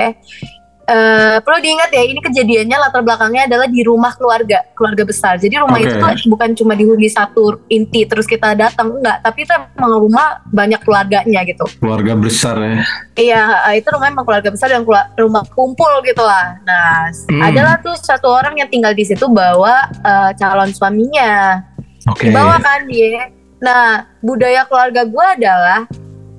eh, 0.85 1.37
perlu 1.43 1.59
diingat 1.63 1.91
ya 1.91 2.03
ini 2.03 2.21
kejadiannya 2.21 2.77
latar 2.79 3.03
belakangnya 3.03 3.47
adalah 3.47 3.67
di 3.71 3.83
rumah 3.83 4.13
keluarga 4.15 4.67
keluarga 4.75 5.03
besar 5.07 5.39
jadi 5.39 5.63
rumah 5.63 5.79
Oke. 5.79 5.87
itu 5.87 5.95
tuh 5.99 6.31
bukan 6.31 6.49
cuma 6.59 6.73
dihuni 6.75 7.07
satu 7.07 7.63
inti 7.71 8.03
terus 8.07 8.27
kita 8.27 8.55
datang 8.55 8.99
enggak 8.99 9.23
tapi 9.23 9.47
itu 9.47 9.53
emang 9.53 9.99
rumah 9.99 10.43
banyak 10.51 10.81
keluarganya 10.83 11.43
gitu 11.47 11.65
Keluarga 11.79 12.15
besar 12.19 12.57
ya. 12.59 12.77
Iya, 13.13 13.43
itu 13.77 13.89
rumah 13.93 14.09
emang 14.09 14.25
keluarga 14.25 14.49
besar 14.49 14.73
dan 14.73 14.87
rumah 15.19 15.45
kumpul 15.53 16.01
gitu 16.07 16.23
lah. 16.23 16.57
Nah, 16.65 17.11
Hmm. 17.29 17.43
adalah 17.43 17.77
tuh 17.83 17.93
satu 17.99 18.29
orang 18.31 18.57
yang 18.57 18.69
tinggal 18.71 18.95
di 18.95 19.05
situ 19.05 19.27
bawa 19.29 19.89
eh, 19.91 20.31
calon 20.39 20.71
suaminya. 20.73 21.61
Oke. 22.09 22.31
Dibawa 22.31 22.59
kan 22.59 22.87
dia. 22.89 23.31
Nah, 23.63 24.11
budaya 24.19 24.67
keluarga 24.67 25.07
gue 25.07 25.27
adalah 25.39 25.87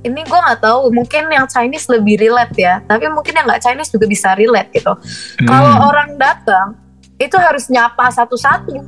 ini 0.03 0.21
gue 0.23 0.39
nggak 0.39 0.59
tahu, 0.59 0.91
mungkin 0.91 1.31
yang 1.31 1.47
Chinese 1.47 1.87
lebih 1.87 2.19
relate 2.19 2.55
ya, 2.59 2.83
tapi 2.85 3.07
mungkin 3.07 3.33
yang 3.39 3.47
nggak 3.47 3.63
Chinese 3.63 3.89
juga 3.89 4.05
bisa 4.05 4.35
relate 4.35 4.69
gitu. 4.75 4.93
Hmm. 4.93 5.47
Kalau 5.47 5.73
orang 5.87 6.19
datang 6.19 6.75
itu 7.17 7.35
harus 7.39 7.71
nyapa 7.71 8.11
satu-satu. 8.11 8.83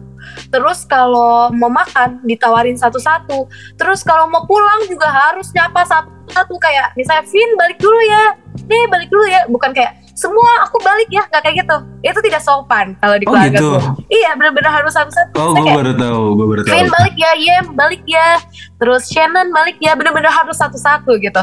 Terus 0.49 0.83
kalau 0.89 1.53
mau 1.53 1.69
makan 1.69 2.19
ditawarin 2.25 2.75
satu-satu. 2.75 3.47
Terus 3.77 4.01
kalau 4.01 4.27
mau 4.27 4.43
pulang 4.43 4.83
juga 4.89 5.07
harus 5.07 5.53
nyapa 5.53 5.85
satu-satu 5.85 6.55
kayak 6.57 6.97
misalnya 6.97 7.23
Vin 7.29 7.51
balik 7.55 7.77
dulu 7.79 7.99
ya. 8.03 8.23
Nih 8.65 8.83
balik 8.89 9.09
dulu 9.13 9.25
ya. 9.29 9.41
Bukan 9.47 9.71
kayak 9.71 10.04
semua 10.15 10.47
aku 10.63 10.79
balik 10.79 11.11
ya, 11.11 11.27
nggak 11.27 11.43
kayak 11.43 11.55
gitu. 11.61 11.75
Itu 12.01 12.19
tidak 12.23 12.39
sopan 12.39 12.95
kalau 12.97 13.19
di 13.19 13.27
Oh, 13.27 13.35
keluarga 13.35 13.51
gitu. 13.51 13.67
gue. 13.75 13.81
Iya 14.09 14.31
benar-benar 14.33 14.71
harus 14.73 14.95
satu-satu. 14.95 15.35
Oh, 15.35 15.51
Misalnya 15.51 15.59
gue 15.61 15.75
baru 15.75 15.93
tahu, 15.93 16.21
gue 16.33 16.47
baru 16.47 16.61
tahu. 16.63 16.75
Balik 16.89 17.15
ya, 17.15 17.31
Yem 17.35 17.65
balik 17.75 18.03
ya. 18.07 18.29
Terus 18.75 19.03
Shannon 19.07 19.51
balik 19.51 19.75
ya, 19.77 19.91
bener-bener 19.93 20.31
harus 20.31 20.55
satu-satu 20.55 21.19
gitu. 21.19 21.41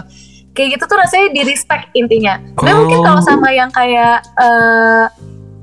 Kayak 0.52 0.68
gitu 0.76 0.84
tuh 0.86 0.96
rasanya 0.96 1.28
di 1.30 1.42
respect 1.44 1.92
intinya. 1.92 2.40
Tapi 2.56 2.72
mungkin 2.72 2.98
Oh. 2.98 3.04
kalau 3.06 3.20
sama 3.20 3.52
yang 3.52 3.68
kayak 3.68 4.20
eh 4.36 5.04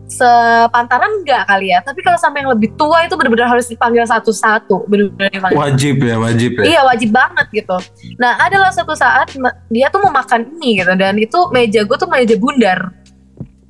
sepantaran 0.10 1.22
enggak 1.22 1.46
kali 1.46 1.70
ya. 1.70 1.80
Tapi 1.80 2.02
kalau 2.02 2.18
sama 2.18 2.42
yang 2.42 2.50
lebih 2.50 2.74
tua 2.74 3.06
itu 3.06 3.14
bener-bener 3.14 3.46
harus 3.46 3.70
dipanggil 3.70 4.02
satu-satu. 4.04 4.90
Dipanggil. 4.90 5.54
Wajib 5.54 6.02
ya, 6.02 6.18
wajib 6.18 6.52
ya. 6.58 6.64
Iya 6.66 6.82
wajib 6.84 7.10
banget 7.14 7.48
gitu. 7.54 7.78
Nah 8.18 8.42
adalah 8.42 8.74
suatu 8.74 8.98
saat 8.98 9.30
dia 9.70 9.88
tuh 9.88 10.02
mau 10.02 10.12
makan 10.12 10.50
ini 10.58 10.82
gitu 10.82 10.90
dan 10.98 11.14
itu 11.16 11.40
meja 11.54 11.86
gue 11.86 11.94
tuh 11.96 12.10
meja 12.10 12.36
bundar. 12.36 12.90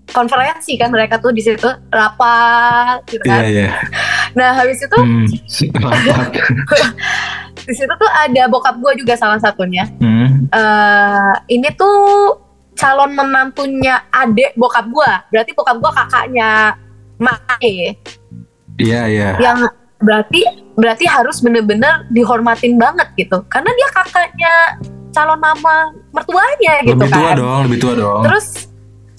Konferensi 0.09 0.73
kan 0.73 0.89
mereka 0.89 1.17
tuh 1.17 1.29
di 1.29 1.39
situ 1.39 1.63
rapat 1.87 3.05
gitu 3.05 3.21
Iya, 3.21 3.31
kan. 3.31 3.43
iya. 3.45 3.69
Nah 4.31 4.49
habis 4.53 4.77
itu 4.77 4.95
Hmm, 4.95 5.25
rapat. 5.83 6.27
di 7.67 7.73
situ 7.73 7.89
tuh 7.91 8.11
ada 8.11 8.43
bokap 8.45 8.75
gue 8.77 8.93
juga 8.97 9.13
salah 9.13 9.37
satunya. 9.37 9.85
Hmm. 9.97 10.49
eh 10.49 11.33
ini 11.49 11.69
tuh 11.71 12.35
calon 12.73 13.11
menantunya 13.11 14.01
adik 14.09 14.55
bokap 14.55 14.85
gue. 14.85 15.11
Berarti 15.29 15.51
bokap 15.51 15.77
gue 15.77 15.91
kakaknya 15.93 16.51
Mae 17.17 17.99
Iya 18.77 19.01
iya. 19.05 19.29
yang 19.37 19.67
berarti 19.99 20.47
berarti 20.73 21.03
harus 21.03 21.39
bener-bener 21.39 22.07
dihormatin 22.09 22.79
banget 22.79 23.11
gitu. 23.15 23.43
Karena 23.45 23.67
dia 23.69 23.87
kakaknya 23.91 24.53
calon 25.09 25.35
mama 25.35 25.91
mertuanya 26.09 26.79
gitu 26.81 26.95
Lebih 26.95 27.11
tua 27.11 27.27
kan. 27.27 27.35
dong, 27.35 27.59
lebih 27.67 27.77
tua 27.77 27.93
dong. 27.93 28.21
Terus 28.23 28.68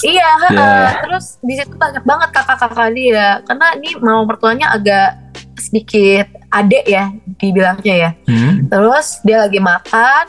iya, 0.03 0.31
Ya. 0.49 0.59
eh, 0.59 0.91
terus 1.05 1.37
di 1.41 1.55
situ 1.57 1.75
banyak 1.77 2.05
banget 2.05 2.29
kakak-kakak 2.33 2.91
dia. 2.93 3.41
Karena 3.45 3.67
ini 3.77 3.89
mama 4.01 4.25
mertuanya 4.25 4.73
agak 4.73 5.17
sedikit 5.61 6.27
adek 6.51 6.85
ya 6.89 7.13
dibilangnya 7.39 7.95
ya. 7.95 8.11
Hmm. 8.25 8.67
Terus 8.67 9.21
dia 9.23 9.45
lagi 9.45 9.61
makan, 9.61 10.25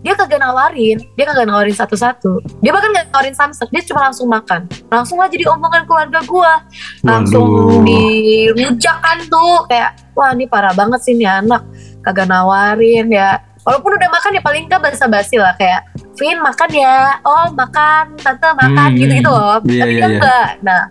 dia 0.00 0.14
kagak 0.14 0.38
nawarin, 0.38 1.02
dia 1.18 1.24
kagak 1.26 1.50
nawarin 1.50 1.74
satu-satu. 1.74 2.38
Dia 2.62 2.70
bahkan 2.70 2.94
gak 2.94 3.10
nawarin 3.10 3.34
samsak, 3.34 3.68
dia 3.74 3.82
cuma 3.82 4.06
langsung 4.06 4.30
makan. 4.30 4.70
Langsung 4.86 5.18
aja 5.18 5.34
diomongan 5.34 5.82
keluarga 5.82 6.22
gua. 6.22 6.62
Langsung 7.02 7.82
dirujakan 7.82 9.26
tuh 9.26 9.66
kayak 9.66 9.98
wah 10.14 10.30
ini 10.30 10.46
parah 10.46 10.72
banget 10.72 11.02
sih 11.02 11.18
nih 11.18 11.26
anak 11.42 11.66
kagak 12.06 12.30
nawarin 12.30 13.10
ya. 13.10 13.42
Walaupun 13.66 13.98
udah 13.98 14.10
makan 14.14 14.38
ya 14.38 14.42
paling 14.46 14.70
nggak 14.70 14.78
basa-basi 14.78 15.42
lah 15.42 15.50
kayak 15.58 15.82
Vin 16.16 16.38
makan 16.40 16.70
ya, 16.72 16.98
oh 17.22 17.46
makan, 17.52 18.16
tante 18.16 18.48
makan 18.56 18.88
Hmm, 18.88 18.96
gitu-gitu 18.96 19.28
loh. 19.28 19.60
iya, 19.64 19.82
Tapi 19.84 19.92
iya, 19.92 20.00
dia 20.00 20.00
iya. 20.00 20.06
enggak. 20.16 20.48
Nah 20.62 20.82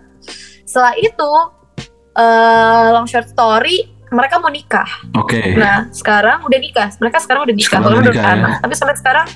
setelah 0.65 0.93
itu 0.97 1.31
eh 2.15 2.85
long 2.91 3.05
short 3.05 3.27
story 3.27 3.91
mereka 4.07 4.39
mau 4.39 4.47
nikah. 4.47 4.87
Oke. 5.17 5.57
Nah, 5.57 5.89
sekarang 5.91 6.45
udah 6.45 6.59
nikah. 6.61 6.87
Mereka 6.95 7.17
sekarang 7.19 7.41
udah 7.43 7.55
nikah. 7.57 7.67
Sekarang 7.67 7.83
Kalau 7.83 7.97
udah 7.99 8.13
nikah, 8.13 8.31
anak. 8.31 8.49
ya. 8.49 8.61
Tapi 8.63 8.73
sampai 8.73 8.95
sekarang 8.95 9.27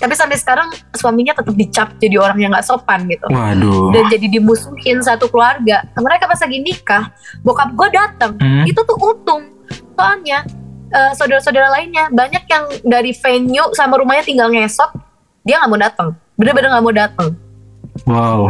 tapi 0.00 0.14
sampai 0.16 0.36
sekarang 0.40 0.68
suaminya 0.96 1.36
tetap 1.36 1.52
dicap 1.52 1.88
jadi 2.00 2.16
orang 2.16 2.40
yang 2.40 2.50
nggak 2.50 2.64
sopan 2.64 3.04
gitu. 3.04 3.28
Waduh. 3.28 3.92
Dan 3.92 4.08
jadi 4.08 4.26
dimusuhin 4.32 5.04
satu 5.04 5.28
keluarga. 5.28 5.84
Mereka 5.92 6.24
pas 6.24 6.40
lagi 6.40 6.58
nikah, 6.58 7.12
bokap 7.44 7.76
gue 7.76 7.88
datang. 7.92 8.32
Hmm. 8.40 8.64
Itu 8.64 8.80
tuh 8.82 8.96
untung. 8.96 9.44
Soalnya 9.94 10.48
eh, 10.88 11.12
saudara-saudara 11.12 11.68
lainnya 11.68 12.08
banyak 12.08 12.44
yang 12.48 12.64
dari 12.80 13.12
venue 13.12 13.68
sama 13.76 14.00
rumahnya 14.00 14.24
tinggal 14.24 14.48
ngesot, 14.48 14.88
dia 15.42 15.56
nggak 15.58 15.70
mau 15.70 15.80
datang. 15.80 16.08
Bener-bener 16.36 16.68
nggak 16.70 16.84
mau 16.84 16.94
datang. 16.94 17.28
Wow. 18.06 18.40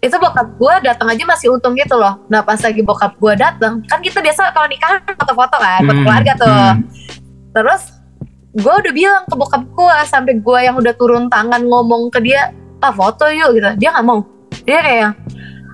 Itu 0.00 0.16
bokap 0.16 0.56
gue 0.56 0.74
datang 0.82 1.06
aja 1.06 1.22
masih 1.22 1.52
untung 1.52 1.76
gitu 1.76 1.94
loh. 1.94 2.18
Nah 2.26 2.40
pas 2.40 2.56
lagi 2.56 2.80
bokap 2.80 3.14
gue 3.16 3.32
datang, 3.36 3.84
kan 3.84 4.00
kita 4.00 4.18
biasa 4.18 4.50
kalau 4.50 4.66
nikahan 4.66 4.98
foto-foto 5.04 5.56
kan, 5.56 5.80
foto 5.84 5.92
Hmm, 5.92 6.02
keluarga 6.02 6.32
tuh. 6.34 6.48
hmm. 6.48 6.78
Terus 7.50 7.82
gue 8.50 8.74
udah 8.74 8.92
bilang 8.92 9.22
ke 9.26 9.34
bokap 9.36 9.62
gue 9.62 9.94
sampai 10.06 10.34
gue 10.38 10.58
yang 10.60 10.74
udah 10.74 10.94
turun 10.96 11.28
tangan 11.28 11.62
ngomong 11.62 12.10
ke 12.10 12.18
dia, 12.18 12.50
ah 12.80 12.90
foto 12.90 13.28
yuk 13.28 13.54
gitu. 13.54 13.68
Dia 13.76 13.88
nggak 13.92 14.06
mau. 14.06 14.24
Dia 14.64 14.80
kayak 14.80 15.10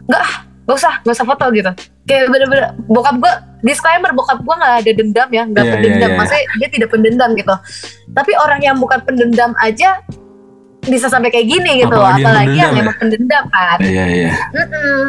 nggak, 0.06 0.20
ah, 0.20 0.34
nggak 0.66 0.76
usah, 0.76 0.94
nggak 1.06 1.14
usah 1.16 1.26
foto 1.26 1.44
gitu. 1.54 1.70
Kayak 2.06 2.24
bener-bener 2.30 2.64
bokap 2.86 3.16
gue 3.16 3.32
disclaimer 3.62 4.10
bokap 4.12 4.42
gue 4.42 4.54
nggak 4.54 4.74
ada 4.82 4.90
dendam 4.92 5.28
ya, 5.30 5.42
nggak 5.46 5.62
Iya, 5.62 5.70
iya, 5.70 5.74
pendendam. 5.78 6.10
iya. 6.10 6.18
Maksudnya 6.18 6.44
dia 6.58 6.68
tidak 6.74 6.88
pendendam 6.90 7.30
gitu. 7.32 7.54
Tapi 8.12 8.32
orang 8.36 8.60
yang 8.60 8.76
bukan 8.76 8.98
pendendam 9.02 9.50
aja 9.58 10.02
bisa 10.86 11.06
sampai 11.10 11.28
kayak 11.34 11.46
gini 11.50 11.82
gitu, 11.82 11.92
Apalagi 11.92 12.22
yang 12.22 12.30
apalagi 12.30 12.56
yang 12.56 12.70
pendendam 12.70 12.76
ya? 12.76 12.82
emang 12.82 12.96
pendendam 12.98 13.44
kan. 13.50 13.78
Iya 13.82 14.04
iya. 14.08 14.32
Mm-mm. 14.54 15.02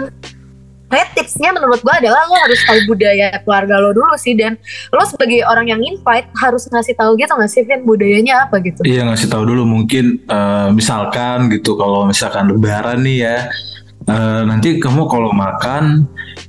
Kayak 0.87 1.07
tipsnya 1.19 1.51
menurut 1.51 1.83
gue 1.83 1.95
adalah 1.99 2.23
lo 2.31 2.35
harus 2.39 2.59
tahu 2.63 2.79
budaya 2.87 3.27
keluarga 3.43 3.75
lo 3.75 3.91
dulu 3.91 4.15
sih 4.15 4.39
dan 4.39 4.55
lo 4.95 5.03
sebagai 5.03 5.43
orang 5.43 5.67
yang 5.67 5.83
invite 5.83 6.31
harus 6.39 6.63
ngasih 6.71 6.95
tahu 6.95 7.19
gitu 7.19 7.27
nggak 7.27 7.51
sih 7.51 7.67
Vin 7.67 7.83
budayanya 7.83 8.47
apa 8.47 8.63
gitu. 8.63 8.87
Iya 8.87 9.03
ngasih 9.03 9.27
tahu 9.27 9.43
dulu 9.51 9.67
mungkin 9.67 10.23
eh, 10.23 10.69
misalkan 10.71 11.51
gitu 11.51 11.75
kalau 11.75 12.07
misalkan 12.07 12.47
lebaran 12.47 13.03
nih 13.03 13.17
ya 13.19 13.37
eh, 14.07 14.41
nanti 14.47 14.79
kamu 14.79 15.11
kalau 15.11 15.35
makan 15.35 16.07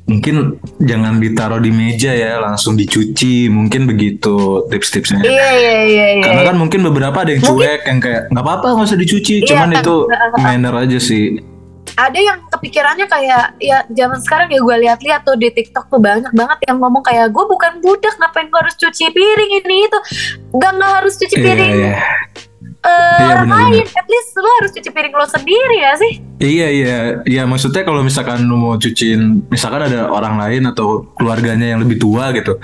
mungkin 0.08 0.56
jangan 0.80 1.20
ditaruh 1.20 1.60
di 1.60 1.68
meja 1.68 2.10
ya 2.10 2.40
langsung 2.40 2.74
dicuci 2.74 3.46
mungkin 3.46 3.84
begitu 3.84 4.64
tips-tipsnya. 4.66 5.20
Iya 5.20 5.48
iya 5.52 5.76
iya 5.84 6.06
iya. 6.16 6.24
Karena 6.24 6.42
kan 6.48 6.56
mungkin 6.56 6.80
beberapa 6.82 7.16
ada 7.22 7.30
yang 7.30 7.44
Mungkin- 7.44 7.60
cuek 7.60 7.82
yang 7.84 7.98
kayak 8.00 8.22
nggak 8.32 8.42
apa-apa 8.42 8.66
nggak 8.72 8.88
usah 8.88 8.98
dicuci, 8.98 9.34
Iya, 9.40 9.46
cuman 9.52 9.68
kan. 9.70 9.80
itu 9.84 9.94
manner 10.40 10.74
aja 10.74 10.98
sih. 10.98 11.24
Ada 11.98 12.20
yang 12.20 12.38
kepikirannya 12.46 13.06
kayak 13.06 13.44
ya 13.58 13.82
zaman 13.90 14.22
sekarang 14.22 14.48
ya 14.54 14.60
gue 14.60 14.76
lihat-lihat 14.86 15.20
tuh 15.24 15.34
di 15.34 15.50
TikTok 15.50 15.90
tuh 15.90 15.98
banyak 15.98 16.30
banget 16.30 16.58
yang 16.70 16.78
ngomong 16.78 17.02
kayak 17.02 17.26
gue 17.28 17.44
bukan 17.44 17.80
budak 17.82 18.14
ngapain 18.16 18.46
gue 18.46 18.60
harus 18.60 18.76
cuci 18.78 19.10
piring 19.10 19.50
ini 19.58 19.76
itu 19.82 19.98
nggak 20.52 20.72
nggak 20.78 20.90
harus 21.02 21.18
cuci 21.18 21.36
Iya 21.36 21.42
piring 21.42 21.72
iya. 21.74 21.96
Eh, 22.88 23.20
Iya, 23.20 23.32
orang 23.36 23.50
lain. 23.50 23.84
at 23.84 24.06
least 24.08 24.32
lo 24.34 24.50
harus 24.58 24.70
cuci 24.72 24.88
piring 24.88 25.12
lo 25.12 25.26
sendiri 25.26 25.76
ya 25.78 25.92
sih? 25.94 26.12
Iya 26.38 26.66
iya, 26.70 26.96
iya 27.26 27.42
maksudnya 27.44 27.82
kalau 27.82 28.00
misalkan 28.00 28.46
lu 28.46 28.54
mau 28.54 28.78
cuciin, 28.78 29.44
misalkan 29.50 29.90
ada 29.90 30.06
orang 30.08 30.38
lain 30.38 30.70
atau 30.70 31.04
keluarganya 31.18 31.74
yang 31.74 31.82
lebih 31.82 31.98
tua 31.98 32.30
gitu, 32.30 32.56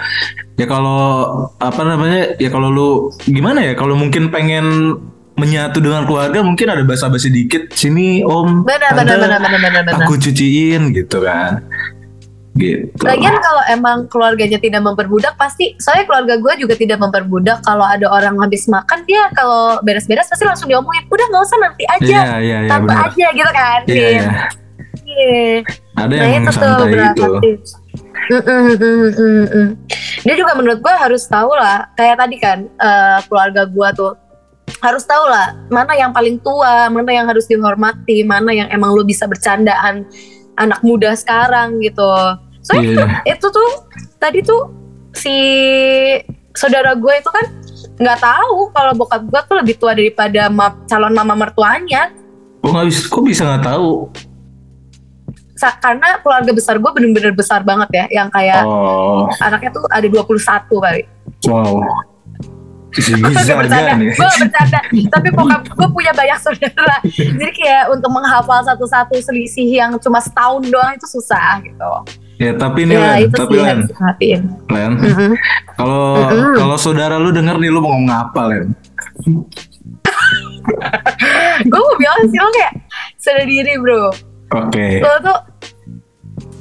ya 0.54 0.64
kalau 0.64 1.26
apa 1.58 1.82
namanya, 1.82 2.38
ya 2.38 2.48
kalau 2.48 2.70
lu 2.70 2.88
gimana 3.26 3.66
ya, 3.66 3.74
kalau 3.74 3.98
mungkin 3.98 4.30
pengen 4.30 4.96
menyatu 5.34 5.82
dengan 5.82 6.06
keluarga, 6.06 6.46
mungkin 6.46 6.70
ada 6.70 6.86
basa-basi 6.86 7.26
dikit, 7.26 7.74
sini 7.74 8.22
om, 8.22 8.62
benar 8.62 8.94
tante, 8.94 9.10
benar 9.10 9.18
benar 9.18 9.40
benar 9.42 9.58
benar 9.58 9.82
benar. 9.82 10.06
aku 10.06 10.14
cuciin 10.22 10.94
gitu 10.94 11.18
kan, 11.26 11.66
gitu. 12.54 13.02
Lagian 13.02 13.34
kalau 13.42 13.62
emang 13.66 13.98
keluarganya 14.06 14.62
tidak 14.62 14.82
memperbudak 14.86 15.34
pasti 15.34 15.74
soalnya 15.82 16.06
keluarga 16.06 16.34
gue 16.38 16.54
juga 16.62 16.74
tidak 16.78 17.02
memperbudak 17.02 17.58
kalau 17.66 17.82
ada 17.82 18.06
orang 18.06 18.38
habis 18.38 18.70
makan 18.70 19.02
dia 19.04 19.26
kalau 19.34 19.82
beres-beres 19.82 20.30
pasti 20.30 20.46
langsung 20.46 20.70
diomongin 20.70 21.02
udah 21.10 21.26
nggak 21.34 21.42
usah 21.42 21.58
nanti 21.58 21.82
aja 21.90 22.06
Iya 22.06 22.22
iya 22.38 22.58
iya 22.62 22.70
tante 22.70 22.86
benar. 22.94 23.06
aja 23.10 23.26
gitu 23.34 23.50
kan 23.50 23.80
Iya 23.90 24.06
iya. 24.06 24.28
Iya. 25.04 25.52
Ada 25.98 26.14
nah 26.14 26.26
yang 26.30 26.44
itu 26.46 26.50
tuh 26.50 26.62
santai 26.62 26.82
beberapa 26.86 27.26
itu. 27.26 27.38
tips 27.42 27.70
Mm, 28.24 28.40
mm, 28.40 28.72
mm, 28.80 29.10
mm, 29.20 29.46
mm. 29.52 29.68
dia 30.24 30.34
juga 30.40 30.56
menurut 30.56 30.80
gue 30.80 30.94
harus 30.96 31.28
tahu 31.28 31.52
lah 31.52 31.92
kayak 31.92 32.16
tadi 32.16 32.40
kan 32.40 32.64
eh, 32.64 33.18
keluarga 33.28 33.68
gue 33.68 33.88
tuh 33.92 34.16
harus 34.80 35.04
tahu 35.04 35.28
lah 35.28 35.52
mana 35.68 35.92
yang 35.92 36.08
paling 36.08 36.40
tua 36.40 36.88
mana 36.88 37.12
yang 37.12 37.28
harus 37.28 37.44
dihormati 37.44 38.24
mana 38.24 38.48
yang 38.56 38.68
emang 38.72 38.96
lu 38.96 39.04
bisa 39.04 39.28
bercandaan 39.28 40.08
anak 40.56 40.80
muda 40.80 41.12
sekarang 41.12 41.84
gitu 41.84 42.08
soalnya 42.64 42.90
Iya. 42.90 43.06
itu 43.30 43.46
tuh 43.46 43.70
tadi 44.16 44.40
tuh 44.40 44.72
si 45.12 45.36
saudara 46.50 46.94
gue 46.94 47.14
itu 47.14 47.28
kan 47.28 47.46
nggak 47.94 48.18
tahu 48.18 48.72
kalau 48.72 48.92
bokap 48.94 49.22
gue 49.22 49.40
tuh 49.44 49.56
lebih 49.56 49.74
tua 49.76 49.92
daripada 49.92 50.48
ma- 50.48 50.80
calon 50.84 51.12
mama 51.12 51.36
mertuanya 51.36 52.10
Kok 52.58 52.72
nggak 52.72 52.86
bisa? 52.88 53.02
Kok 53.06 53.22
bisa 53.22 53.42
nggak 53.44 53.64
tahu? 53.66 53.90
Sa- 55.54 55.76
karena 55.76 56.18
keluarga 56.18 56.50
besar 56.50 56.80
gue 56.80 56.90
bener-bener 56.90 57.30
besar 57.30 57.60
banget 57.60 57.86
ya 57.92 58.04
yang 58.10 58.28
kayak 58.28 58.64
Oh, 58.64 59.28
anaknya 59.38 59.70
tuh 59.70 59.84
ada 59.86 60.08
21 60.08 60.34
kali 60.66 61.02
wow. 61.46 61.78
Gue 62.94 63.26
bercanda 63.26 63.90
gue 63.98 64.14
bercanda 64.14 64.80
tapi 65.10 65.28
bokap 65.30 65.66
gue 65.66 65.88
punya 65.90 66.14
banyak 66.14 66.38
saudara 66.38 66.96
jadi 67.38 67.50
kayak 67.50 67.84
untuk 67.90 68.06
menghafal 68.08 68.62
satu-satu 68.64 69.18
selisih 69.20 69.66
yang 69.68 69.98
cuma 69.98 70.18
setahun 70.18 70.62
doang 70.64 70.94
itu 70.94 71.02
susah 71.04 71.58
gitu 71.60 71.90
Ya 72.34 72.50
tapi 72.58 72.82
nih 72.82 72.98
ya 72.98 73.02
Len, 73.14 73.30
itu 73.30 73.36
tapi 73.38 73.56
Len, 73.62 73.78
Len. 74.66 74.92
Kalau 75.78 76.18
Mm-mm. 76.18 76.54
kalau 76.58 76.76
saudara 76.78 77.14
lu 77.14 77.30
denger 77.30 77.62
nih 77.62 77.70
lu 77.70 77.78
mau 77.78 77.94
ngomong 77.94 78.10
apa 78.10 78.40
Len? 78.50 78.74
gue 81.70 81.80
mau 81.80 81.96
bilang 82.00 82.24
sih 82.28 82.38
lo 82.40 82.48
kayak 82.50 82.72
sadar 83.20 83.46
diri 83.46 83.74
bro 83.78 84.10
Oke. 84.54 85.00
lo 85.02 85.12
tuh 85.22 85.38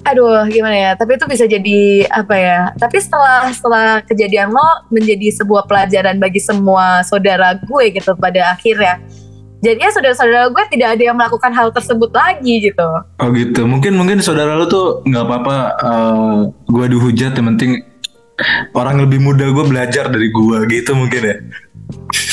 aduh 0.04 0.44
gimana 0.52 0.76
ya 0.76 0.92
tapi 1.00 1.16
itu 1.16 1.24
bisa 1.32 1.48
jadi 1.48 2.04
apa 2.12 2.36
ya 2.36 2.60
tapi 2.76 3.00
setelah 3.00 3.48
setelah 3.56 4.04
kejadian 4.04 4.52
lo 4.52 4.68
menjadi 4.92 5.32
sebuah 5.32 5.64
pelajaran 5.64 6.20
bagi 6.20 6.44
semua 6.44 7.00
saudara 7.08 7.56
gue 7.56 7.84
gitu 7.96 8.12
pada 8.20 8.52
akhirnya 8.52 9.00
jadinya 9.64 9.90
saudara-saudara 9.96 10.52
gue 10.52 10.64
tidak 10.76 11.00
ada 11.00 11.04
yang 11.08 11.16
melakukan 11.16 11.52
hal 11.56 11.72
tersebut 11.72 12.12
lagi 12.12 12.68
gitu 12.70 12.88
Oh 13.24 13.32
gitu. 13.32 13.64
Mungkin 13.64 13.96
mungkin 13.96 14.20
saudara 14.20 14.60
lu 14.60 14.68
tuh 14.68 15.00
nggak 15.08 15.24
apa-apa. 15.24 15.58
eh, 15.80 16.40
gua 16.68 16.86
dihujat 16.92 17.32
yang 17.40 17.48
penting 17.56 17.80
orang 18.76 19.00
lebih 19.00 19.24
muda 19.24 19.48
gue 19.48 19.66
belajar 19.66 20.12
dari 20.12 20.28
gua 20.36 20.68
gitu 20.68 20.92
mungkin 20.92 21.22
ya. 21.24 21.36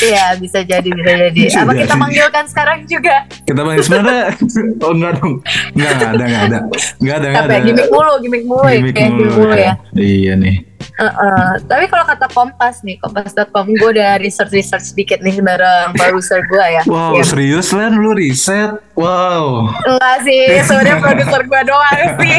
Iya 0.01 0.33
bisa 0.37 0.61
jadi 0.61 0.89
bisa 0.89 1.13
jadi 1.19 1.41
Bisa 1.43 1.61
apa 1.61 1.73
kita 1.73 1.89
jadi. 1.89 2.01
manggilkan 2.01 2.45
sekarang 2.47 2.79
juga 2.85 3.17
Kita 3.45 3.61
panggil 3.61 3.83
sebenarnya 3.83 4.23
oh 4.85 4.93
enggak 4.93 5.13
dong. 5.17 5.35
Enggak 5.73 5.91
enggak 5.93 6.11
ada 6.11 6.25
enggak 6.25 6.43
ada. 6.43 6.59
Enggak 6.97 7.17
ada 7.17 7.27
enggak 7.27 7.37
apa 7.39 7.47
ada. 7.47 7.55
ya 7.55 7.61
gimmick 7.63 7.89
mulu 7.89 8.13
gimmick 8.19 8.45
mulu 8.45 8.65
ya 8.65 8.79
gimmick 8.79 8.97
mulu, 9.11 9.31
mulu 9.39 9.55
ya 9.55 9.75
Iya 9.95 10.35
nih. 10.37 10.57
Heeh. 10.81 11.49
tapi 11.65 11.85
kalau 11.87 12.05
kata 12.05 12.29
Kompas 12.29 12.81
nih 12.81 12.97
Kompas.com 12.99 13.69
gue 13.71 13.89
udah 13.91 14.17
research 14.17 14.49
research 14.51 14.85
sedikit 14.87 15.21
nih 15.21 15.37
bareng 15.39 15.93
produser 15.95 16.45
gue 16.45 16.65
ya 16.71 16.83
Wow, 16.85 17.17
Iya. 17.17 17.25
serius 17.27 17.69
Len 17.71 17.97
lu 17.97 18.13
riset? 18.13 18.77
Wow. 18.95 19.73
Enggak 19.81 20.17
sih, 20.23 20.45
sebenarnya 20.63 20.97
produser 20.99 21.41
gue 21.43 21.61
doang 21.63 22.01
sih. 22.19 22.37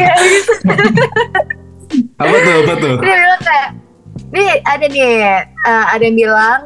Apa 2.16 2.36
tuh? 2.36 2.54
Apa 2.62 2.72
tuh? 2.76 2.94
Dia 2.98 3.14
bilang 3.16 3.42
kayak 3.42 3.68
Nih 4.32 4.50
ada 4.62 4.86
nih, 4.86 5.12
uh, 5.62 5.84
ada 5.90 6.02
yang 6.02 6.16
bilang 6.16 6.60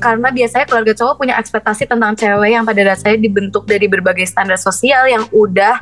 karena 0.00 0.32
biasanya 0.32 0.64
keluarga 0.64 0.92
cowok 0.96 1.14
punya 1.20 1.34
ekspektasi 1.36 1.84
tentang 1.84 2.16
cewek 2.16 2.50
yang 2.56 2.64
pada 2.64 2.80
dasarnya 2.80 3.20
dibentuk 3.20 3.68
dari 3.68 3.84
berbagai 3.86 4.24
standar 4.24 4.56
sosial 4.56 5.04
yang 5.06 5.28
udah 5.30 5.76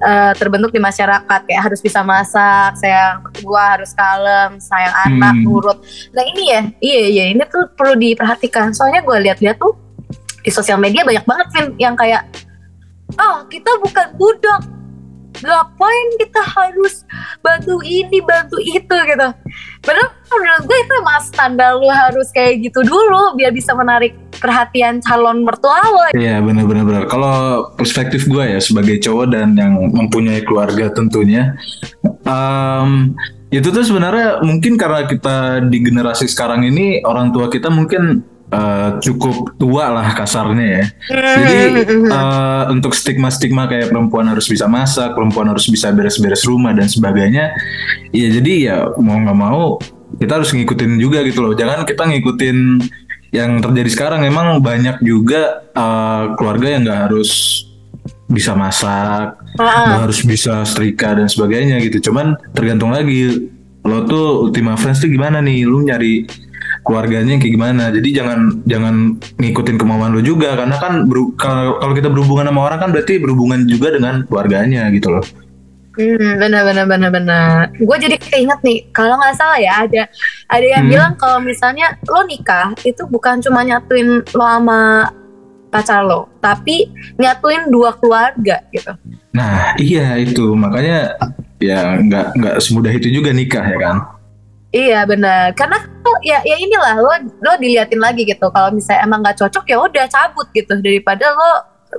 uh, 0.00 0.32
terbentuk 0.34 0.72
di 0.72 0.80
masyarakat 0.80 1.40
kayak 1.44 1.62
harus 1.62 1.84
bisa 1.84 2.00
masak, 2.00 2.74
sayang 2.80 3.20
tua, 3.36 3.78
harus 3.78 3.92
kalem, 3.92 4.56
sayang 4.58 4.94
anak, 5.04 5.34
Hmm. 5.38 5.44
nurut. 5.44 5.78
Nah 6.16 6.24
ini 6.24 6.42
ya, 6.48 6.62
iya 6.80 7.02
iya 7.12 7.24
ini 7.30 7.44
tuh 7.46 7.68
perlu 7.76 7.94
diperhatikan. 8.00 8.72
Soalnya 8.72 9.04
gue 9.04 9.16
lihat-lihat 9.28 9.60
tuh 9.60 9.76
di 10.40 10.50
sosial 10.50 10.80
media 10.80 11.04
banyak 11.04 11.28
banget 11.28 11.46
Vin 11.52 11.66
yang 11.76 11.92
kayak 11.92 12.24
oh 13.20 13.44
kita 13.52 13.68
bukan 13.84 14.06
budak 14.16 14.62
ngapain 15.44 16.08
kita 16.18 16.42
harus 16.42 17.06
bantu 17.40 17.78
ini 17.84 18.18
bantu 18.24 18.58
itu 18.60 18.96
gitu 18.96 19.28
padahal 19.84 20.08
menurut 20.28 20.62
gue 20.66 20.78
itu 20.78 20.92
emang 20.98 21.20
standar 21.22 21.70
lu 21.78 21.88
harus 21.88 22.28
kayak 22.34 22.60
gitu 22.64 22.82
dulu 22.84 23.38
biar 23.38 23.54
bisa 23.54 23.72
menarik 23.72 24.14
perhatian 24.38 25.02
calon 25.02 25.42
mertua 25.42 25.82
lo 25.82 26.06
Iya 26.14 26.40
benar-benar 26.40 26.84
benar. 26.86 27.04
Kalau 27.10 27.68
perspektif 27.74 28.24
gue 28.30 28.44
ya 28.56 28.60
sebagai 28.62 29.02
cowok 29.02 29.26
dan 29.34 29.54
yang 29.58 29.76
mempunyai 29.92 30.40
keluarga 30.46 30.88
tentunya, 30.94 31.58
em, 32.24 33.12
itu 33.48 33.68
tuh 33.68 33.84
sebenarnya 33.84 34.44
mungkin 34.44 34.76
karena 34.76 35.08
kita 35.08 35.64
di 35.68 35.78
generasi 35.80 36.28
sekarang 36.28 36.68
ini 36.68 37.00
orang 37.04 37.32
tua 37.32 37.48
kita 37.48 37.72
mungkin 37.72 38.24
eh, 38.48 38.90
cukup 39.04 39.56
tua 39.60 39.92
lah 39.92 40.08
kasarnya 40.16 40.66
ya. 40.66 40.84
Jadi 41.12 41.56
eh, 42.08 42.62
untuk 42.72 42.96
stigma-stigma 42.96 43.68
kayak 43.68 43.92
perempuan 43.92 44.28
harus 44.28 44.48
bisa 44.48 44.64
masak, 44.66 45.12
perempuan 45.12 45.48
harus 45.52 45.68
bisa 45.68 45.92
beres-beres 45.92 46.44
rumah 46.48 46.72
dan 46.72 46.88
sebagainya, 46.88 47.52
ya 48.12 48.28
jadi 48.32 48.52
ya 48.58 48.76
mau 48.98 49.20
nggak 49.20 49.38
mau 49.38 49.76
kita 50.18 50.40
harus 50.40 50.50
ngikutin 50.56 50.96
juga 50.96 51.20
gitu 51.22 51.44
loh. 51.44 51.52
Jangan 51.52 51.84
kita 51.84 52.08
ngikutin 52.08 52.58
yang 53.28 53.60
terjadi 53.60 53.90
sekarang. 53.92 54.24
Emang 54.24 54.58
banyak 54.64 55.04
juga 55.04 55.68
eh, 55.72 56.24
keluarga 56.34 56.66
yang 56.72 56.82
nggak 56.88 57.00
harus 57.12 57.64
bisa 58.28 58.52
masak, 58.52 59.40
nggak 59.56 60.04
harus 60.04 60.20
bisa 60.20 60.60
setrika 60.68 61.16
dan 61.16 61.32
sebagainya 61.32 61.80
gitu. 61.80 62.12
Cuman 62.12 62.36
tergantung 62.52 62.92
lagi 62.92 63.48
lo 63.88 64.04
tuh 64.04 64.44
Ultima 64.44 64.76
Friends 64.76 65.00
tuh 65.00 65.08
gimana 65.08 65.40
nih, 65.40 65.64
lu 65.64 65.80
nyari 65.80 66.28
keluarganya 66.88 67.36
kayak 67.36 67.52
gimana. 67.52 67.92
Jadi 67.92 68.08
jangan 68.16 68.64
jangan 68.64 69.20
ngikutin 69.36 69.76
kemauan 69.76 70.16
lo 70.16 70.24
juga 70.24 70.56
karena 70.56 70.80
kan 70.80 71.04
kalau 71.76 71.92
kita 71.92 72.08
berhubungan 72.08 72.48
sama 72.48 72.72
orang 72.72 72.80
kan 72.80 72.90
berarti 72.96 73.20
berhubungan 73.20 73.68
juga 73.68 73.92
dengan 73.92 74.24
keluarganya 74.24 74.88
gitu 74.96 75.12
loh. 75.12 75.24
Hmm, 75.98 76.38
benar 76.38 76.62
benar 76.62 76.86
benar 76.86 77.10
benar. 77.10 77.52
Gue 77.74 77.96
jadi 77.98 78.14
keinget 78.22 78.62
nih, 78.62 78.86
kalau 78.94 79.18
nggak 79.18 79.34
salah 79.34 79.58
ya 79.58 79.82
ada 79.82 80.06
ada 80.46 80.62
yang 80.62 80.86
Hmm. 80.86 80.92
bilang 80.94 81.12
kalau 81.18 81.42
misalnya 81.42 81.98
lo 82.06 82.22
nikah 82.22 82.70
itu 82.86 83.02
bukan 83.10 83.42
cuma 83.42 83.66
nyatuin 83.66 84.22
lo 84.22 84.44
sama 84.46 85.10
pacar 85.74 86.06
lo, 86.06 86.30
tapi 86.38 86.86
nyatuin 87.18 87.66
dua 87.68 87.98
keluarga 87.98 88.62
gitu. 88.70 88.94
Nah 89.34 89.74
iya 89.76 90.14
itu 90.22 90.54
makanya 90.54 91.18
ya 91.58 91.98
nggak 91.98 92.26
nggak 92.38 92.56
semudah 92.62 92.94
itu 92.94 93.10
juga 93.10 93.34
nikah 93.34 93.66
ya 93.66 93.78
kan. 93.82 93.96
Iya 94.68 95.08
benar, 95.08 95.56
karena 95.56 95.80
tuh 96.04 96.16
ya 96.20 96.44
ya 96.44 96.56
inilah 96.60 97.00
lo 97.00 97.12
lo 97.40 97.52
diliatin 97.56 98.04
lagi 98.04 98.28
gitu. 98.28 98.52
Kalau 98.52 98.68
misalnya 98.68 99.08
emang 99.08 99.24
nggak 99.24 99.40
cocok 99.40 99.64
ya 99.64 99.80
udah 99.80 100.04
cabut 100.12 100.44
gitu 100.52 100.76
daripada 100.84 101.32
lo 101.32 101.50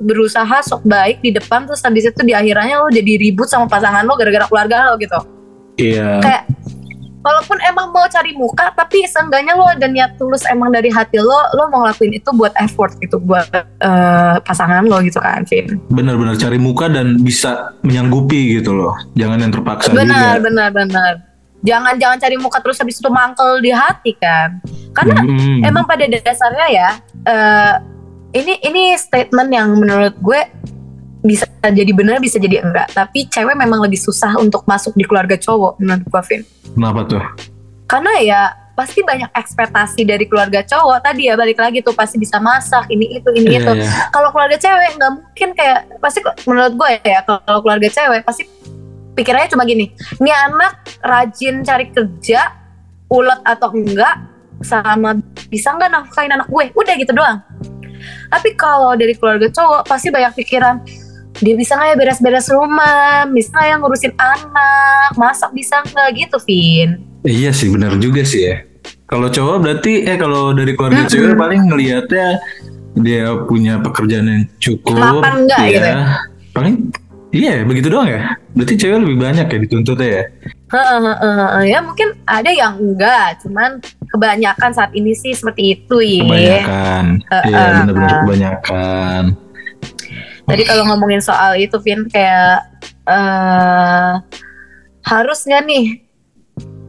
berusaha 0.05 0.61
sok 0.61 0.85
baik 0.85 1.17
di 1.25 1.33
depan 1.33 1.65
terus 1.65 1.81
habis 1.81 2.05
itu 2.05 2.21
di 2.21 2.29
akhirannya 2.29 2.77
lo 2.77 2.93
jadi 2.93 3.17
ribut 3.17 3.49
sama 3.49 3.65
pasangan 3.65 4.05
lo 4.05 4.13
gara-gara 4.13 4.45
keluarga 4.45 4.85
lo 4.85 5.01
gitu. 5.01 5.17
Iya. 5.81 6.21
Kayak 6.21 6.43
walaupun 7.25 7.57
emang 7.65 7.89
mau 7.89 8.05
cari 8.05 8.37
muka 8.37 8.69
tapi 8.77 9.03
seenggaknya 9.09 9.57
lo 9.57 9.65
ada 9.65 9.89
niat 9.89 10.15
tulus 10.21 10.45
emang 10.45 10.69
dari 10.69 10.93
hati 10.93 11.17
lo 11.19 11.41
lo 11.57 11.73
mau 11.73 11.83
ngelakuin 11.83 12.15
itu 12.15 12.29
buat 12.31 12.53
effort 12.61 12.95
gitu 13.01 13.17
buat 13.19 13.49
eh, 13.57 14.35
pasangan 14.45 14.85
lo 14.85 15.01
gitu 15.01 15.17
kan 15.17 15.41
Vin. 15.49 15.81
Benar-benar 15.89 16.37
cari 16.37 16.61
muka 16.61 16.85
dan 16.85 17.17
bisa 17.17 17.73
menyanggupi 17.81 18.61
gitu 18.61 18.77
loh. 18.77 18.93
Jangan 19.17 19.41
yang 19.41 19.51
terpaksa 19.57 19.89
Benar 19.89 20.37
juga. 20.37 20.45
benar 20.45 20.69
benar. 20.69 21.13
Jangan 21.59 21.99
jangan 21.99 22.17
cari 22.17 22.35
muka 22.39 22.63
terus 22.63 22.79
habis 22.79 22.97
itu 22.97 23.09
mangkel 23.11 23.59
di 23.59 23.71
hati 23.71 24.15
kan. 24.15 24.63
Karena 24.95 25.21
Mm-mm. 25.21 25.67
emang 25.67 25.83
pada 25.83 26.07
dasarnya 26.07 26.67
ya 26.71 26.89
eh, 27.27 27.75
ini 28.33 28.53
ini 28.63 28.83
statement 28.95 29.49
yang 29.49 29.73
menurut 29.75 30.13
gue 30.21 30.41
bisa 31.19 31.43
jadi 31.59 31.91
benar 31.91 32.23
bisa 32.23 32.39
jadi 32.39 32.63
enggak 32.63 32.95
tapi 32.95 33.27
cewek 33.27 33.51
memang 33.51 33.83
lebih 33.83 33.99
susah 33.99 34.39
untuk 34.39 34.63
masuk 34.63 34.95
di 34.95 35.03
keluarga 35.03 35.35
cowok 35.35 35.75
menurut 35.75 36.05
gue 36.07 36.21
Vin 36.31 36.41
Kenapa 36.77 37.03
tuh? 37.03 37.19
karena 37.89 38.13
ya 38.23 38.41
pasti 38.71 39.03
banyak 39.03 39.27
ekspektasi 39.35 40.07
dari 40.07 40.23
keluarga 40.23 40.63
cowok 40.63 41.03
tadi 41.03 41.27
ya 41.27 41.35
balik 41.35 41.59
lagi 41.59 41.83
tuh 41.83 41.91
pasti 41.91 42.15
bisa 42.15 42.39
masak 42.39 42.87
ini 42.87 43.19
itu 43.19 43.27
ini 43.35 43.51
Iya, 43.51 43.59
itu 43.59 43.71
iya. 43.83 44.07
kalau 44.15 44.31
keluarga 44.31 44.55
cewek 44.55 44.95
nggak 44.95 45.11
mungkin 45.19 45.49
kayak 45.51 45.79
pasti 45.99 46.23
menurut 46.47 46.73
gue 46.79 46.89
ya 47.03 47.19
kalau 47.27 47.59
keluarga 47.59 47.87
cewek 47.91 48.21
pasti 48.23 48.47
pikirannya 49.19 49.51
cuma 49.51 49.67
gini 49.67 49.91
ini 50.23 50.31
anak 50.31 50.79
rajin 51.03 51.59
cari 51.67 51.91
kerja 51.91 52.55
ulet 53.11 53.39
atau 53.43 53.75
enggak 53.75 54.15
sama 54.63 55.19
bisa 55.51 55.75
nggak 55.75 55.91
nafkain 55.91 56.31
anak 56.31 56.47
gue 56.47 56.71
udah 56.71 56.95
gitu 56.95 57.11
doang 57.11 57.43
tapi 58.31 58.55
kalau 58.55 58.95
dari 58.95 59.11
keluarga 59.19 59.51
cowok 59.51 59.83
pasti 59.83 60.07
banyak 60.07 60.31
pikiran 60.39 60.79
dia 61.43 61.55
bisa 61.55 61.75
nggak 61.75 61.89
ya 61.91 61.95
beres-beres 61.99 62.47
rumah 62.47 63.27
bisa 63.27 63.51
nggak 63.51 63.67
ya 63.67 63.75
ngurusin 63.75 64.13
anak 64.15 65.11
masak 65.19 65.51
bisa 65.51 65.83
nggak 65.83 66.07
gitu 66.15 66.39
Vin 66.47 67.09
Iya 67.27 67.51
sih 67.51 67.67
benar 67.67 67.99
juga 67.99 68.23
sih 68.23 68.47
ya. 68.47 68.63
Kalau 69.09 69.27
cowok 69.27 69.57
berarti 69.59 70.07
eh 70.07 70.15
kalau 70.15 70.55
dari 70.55 70.71
keluarga 70.77 71.03
Mm-mm. 71.03 71.11
cewek 71.11 71.35
paling 71.35 71.61
ngelihatnya 71.67 72.27
dia 72.99 73.25
punya 73.43 73.81
pekerjaan 73.83 74.27
yang 74.29 74.43
cukup. 74.61 74.95
Mapan 74.95 75.33
enggak 75.43 75.59
iya. 75.59 75.73
gitu 75.73 75.87
ya? 75.87 75.97
Paling 76.55 76.75
iya 77.29 77.61
begitu 77.65 77.93
doang 77.93 78.09
ya. 78.09 78.37
Berarti 78.57 78.73
cewek 78.75 78.99
lebih 79.05 79.17
banyak 79.21 79.45
ya 79.45 79.57
dituntutnya 79.61 80.09
ya. 80.09 80.23
Ya 81.65 81.79
mungkin 81.81 82.17
ada 82.29 82.49
yang 82.53 82.77
enggak, 82.77 83.41
cuman 83.45 83.81
kebanyakan 84.09 84.69
saat 84.73 84.91
ini 84.93 85.13
sih 85.13 85.33
seperti 85.33 85.77
itu 85.77 85.97
ya. 86.01 86.25
Kebanyakan. 86.25 87.03
Iya 87.45 87.63
benar-benar 87.85 88.17
kebanyakan. 88.25 89.23
Jadi 90.49 90.63
kalau 90.65 90.83
ngomongin 90.89 91.21
soal 91.21 91.61
itu, 91.61 91.77
Vin, 91.77 92.09
kayak 92.09 92.65
eh 93.05 94.13
harus 95.05 95.45
nggak 95.45 95.61
nih 95.65 95.85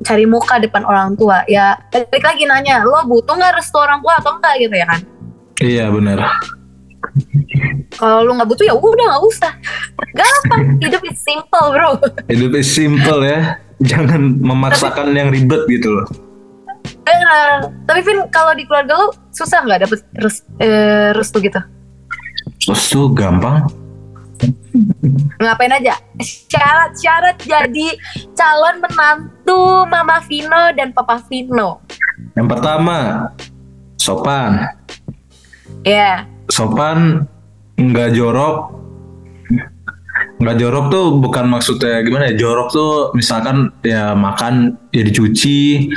cari 0.00 0.24
muka 0.24 0.57
depan 0.57 0.81
orang 0.88 1.12
tua? 1.12 1.44
Ya, 1.44 1.76
balik 1.92 2.24
lagi 2.24 2.48
nanya, 2.48 2.81
lo 2.88 3.05
butuh 3.05 3.37
nggak 3.37 3.61
restu 3.61 3.76
orang 3.76 4.00
tua 4.00 4.16
atau 4.16 4.40
enggak 4.40 4.55
gitu 4.64 4.74
ya 4.76 4.87
kan? 4.88 5.00
Iya 5.61 5.85
benar. 5.92 6.24
Kalau 7.93 8.23
lo 8.23 8.33
nggak 8.35 8.49
butuh 8.49 8.65
ya 8.65 8.75
udah 8.75 9.07
nggak 9.11 9.25
usah. 9.27 9.53
Gampang, 10.13 10.63
hidup 10.79 11.03
is 11.05 11.19
simple 11.19 11.67
bro. 11.71 11.91
Hidup 12.27 12.53
is 12.55 12.69
simple 12.69 13.21
ya. 13.21 13.59
Jangan 13.81 14.39
memaksakan 14.39 15.13
yang 15.13 15.29
ribet 15.29 15.65
gitu 15.67 15.89
loh. 15.91 16.07
Eh, 17.03 17.55
Tapi 17.85 18.01
Vin, 18.01 18.25
kalau 18.29 18.53
di 18.53 18.65
keluarga 18.65 18.95
lo 18.95 19.09
susah 19.31 19.65
nggak 19.65 19.81
dapet 19.85 19.99
res- 20.17 20.47
eh, 20.59 21.11
restu 21.13 21.41
gitu? 21.41 21.61
Terus 22.59 22.83
tuh 22.87 23.09
gampang. 23.11 23.65
ngapain 25.37 25.69
aja 25.69 26.01
syarat-syarat 26.17 27.37
jadi 27.45 27.89
calon 28.33 28.81
menantu 28.81 29.85
Mama 29.85 30.25
Vino 30.25 30.73
dan 30.73 30.97
Papa 30.97 31.21
Vino 31.29 31.85
Yang 32.33 32.49
pertama 32.49 33.29
sopan. 33.95 34.65
ya 35.83 36.25
sopan 36.51 37.25
nggak 37.75 38.13
jorok. 38.13 38.77
Nggak 40.41 40.57
jorok 40.57 40.85
tuh 40.89 41.05
bukan 41.17 41.45
maksudnya 41.49 42.01
gimana 42.01 42.33
ya 42.33 42.37
jorok 42.37 42.69
tuh 42.69 42.93
misalkan 43.13 43.71
ya 43.81 44.13
makan 44.13 44.77
ya 44.89 45.05
dicuci 45.05 45.89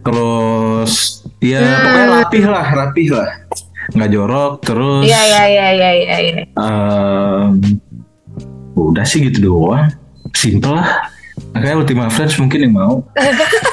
terus 0.00 0.92
ya 1.38 1.60
Hmm. 1.60 1.76
pokoknya 1.76 2.06
rapih 2.18 2.44
lah 2.44 2.66
rapih 2.74 3.08
lah. 3.12 3.28
Nggak 3.90 4.10
jorok 4.10 4.52
terus 4.60 5.04
iya 5.04 5.20
iya 5.20 5.42
iya 5.46 5.66
iya 5.70 5.90
iya 5.92 6.16
iya. 6.18 6.42
Em, 6.56 7.60
udah 8.72 9.04
sih 9.04 9.20
gitu 9.22 9.38
doang. 9.42 9.92
Simple 10.32 10.72
lah. 10.72 10.88
Makanya 11.52 11.76
Ultima 11.76 12.06
Friends 12.08 12.36
mungkin 12.36 12.60
yang 12.62 12.74
mau 12.76 13.04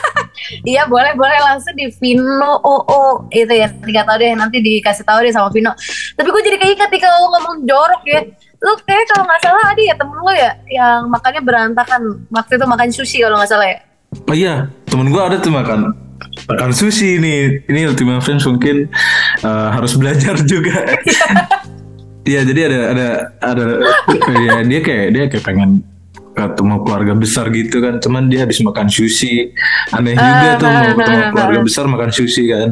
iya 0.63 0.83
boleh 0.86 1.13
boleh. 1.13 1.38
Langsung 1.43 1.75
di 1.75 1.88
Vino 2.01 2.62
oh 2.63 2.81
oh 2.88 3.12
itu 3.31 3.51
ya 3.51 3.67
nggak 3.71 4.05
tahu 4.05 4.17
deh. 4.19 4.31
Nanti 4.36 4.57
dikasih 4.63 5.03
tahu 5.03 5.23
deh 5.23 5.33
sama 5.33 5.49
Vino. 5.51 5.71
Tapi 6.15 6.27
gue 6.27 6.41
jadi 6.43 6.57
keinget 6.60 6.89
nih 6.89 7.01
kalau 7.01 7.31
ngomong 7.33 7.65
jorok 7.67 8.01
ya. 8.07 8.21
Lu 8.57 8.71
kayak 8.83 9.05
kalau 9.13 9.23
nggak 9.27 9.41
salah 9.43 9.63
ada 9.69 9.81
ya 9.81 9.93
temen 9.93 10.17
lu 10.17 10.33
ya 10.33 10.51
yang 10.69 11.07
makannya 11.07 11.41
berantakan. 11.43 12.01
Waktu 12.33 12.53
itu 12.57 12.65
makan 12.65 12.88
sushi 12.91 13.17
kalau 13.21 13.38
nggak 13.38 13.51
salah 13.51 13.67
ya. 13.67 13.77
Oh 14.27 14.36
iya 14.36 14.53
temen 14.88 15.12
gua 15.12 15.29
ada 15.29 15.38
tuh 15.38 15.51
makan 15.53 15.93
makan 16.49 16.71
sushi 16.73 17.21
ini. 17.21 17.62
Ini 17.69 17.91
Ultima 17.91 18.23
Friends 18.23 18.47
mungkin 18.47 18.89
eh, 19.43 19.67
harus 19.71 19.93
belajar 19.95 20.36
juga. 20.51 20.75
Iya 22.27 22.43
jadi 22.43 22.62
ada 22.67 22.79
ada 22.91 23.07
ada 23.39 23.65
ya 24.36 24.60
dia 24.67 24.79
kayak 24.83 25.05
dia 25.15 25.23
kayak 25.31 25.43
pengen 25.47 25.79
ketemu 26.38 26.86
keluarga 26.86 27.13
besar 27.17 27.50
gitu 27.50 27.82
kan. 27.82 27.97
Cuman 27.97 28.30
dia 28.30 28.45
habis 28.45 28.62
makan 28.62 28.86
sushi. 28.86 29.50
Aneh 29.89 30.13
juga 30.13 30.50
tuh 30.62 30.67
mau 30.69 30.86
ketemu 30.93 31.23
keluarga 31.34 31.60
besar 31.65 31.84
makan 31.89 32.10
sushi 32.13 32.43
kan. 32.54 32.69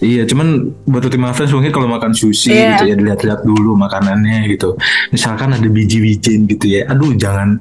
Iya 0.00 0.24
cuman 0.24 0.74
buat 0.88 1.04
ultima 1.04 1.30
friends 1.36 1.52
mungkin 1.52 1.70
kalau 1.70 1.86
makan 1.86 2.16
sushi 2.16 2.50
Iya. 2.50 2.76
gitu 2.76 2.84
ya 2.90 2.94
dilihat-lihat 2.98 3.40
dulu 3.44 3.76
makanannya 3.76 4.48
gitu. 4.50 4.74
Misalkan 5.12 5.52
ada 5.52 5.68
biji-bijian 5.68 6.48
gitu 6.48 6.66
ya. 6.66 6.88
Aduh 6.88 7.12
jangan 7.14 7.60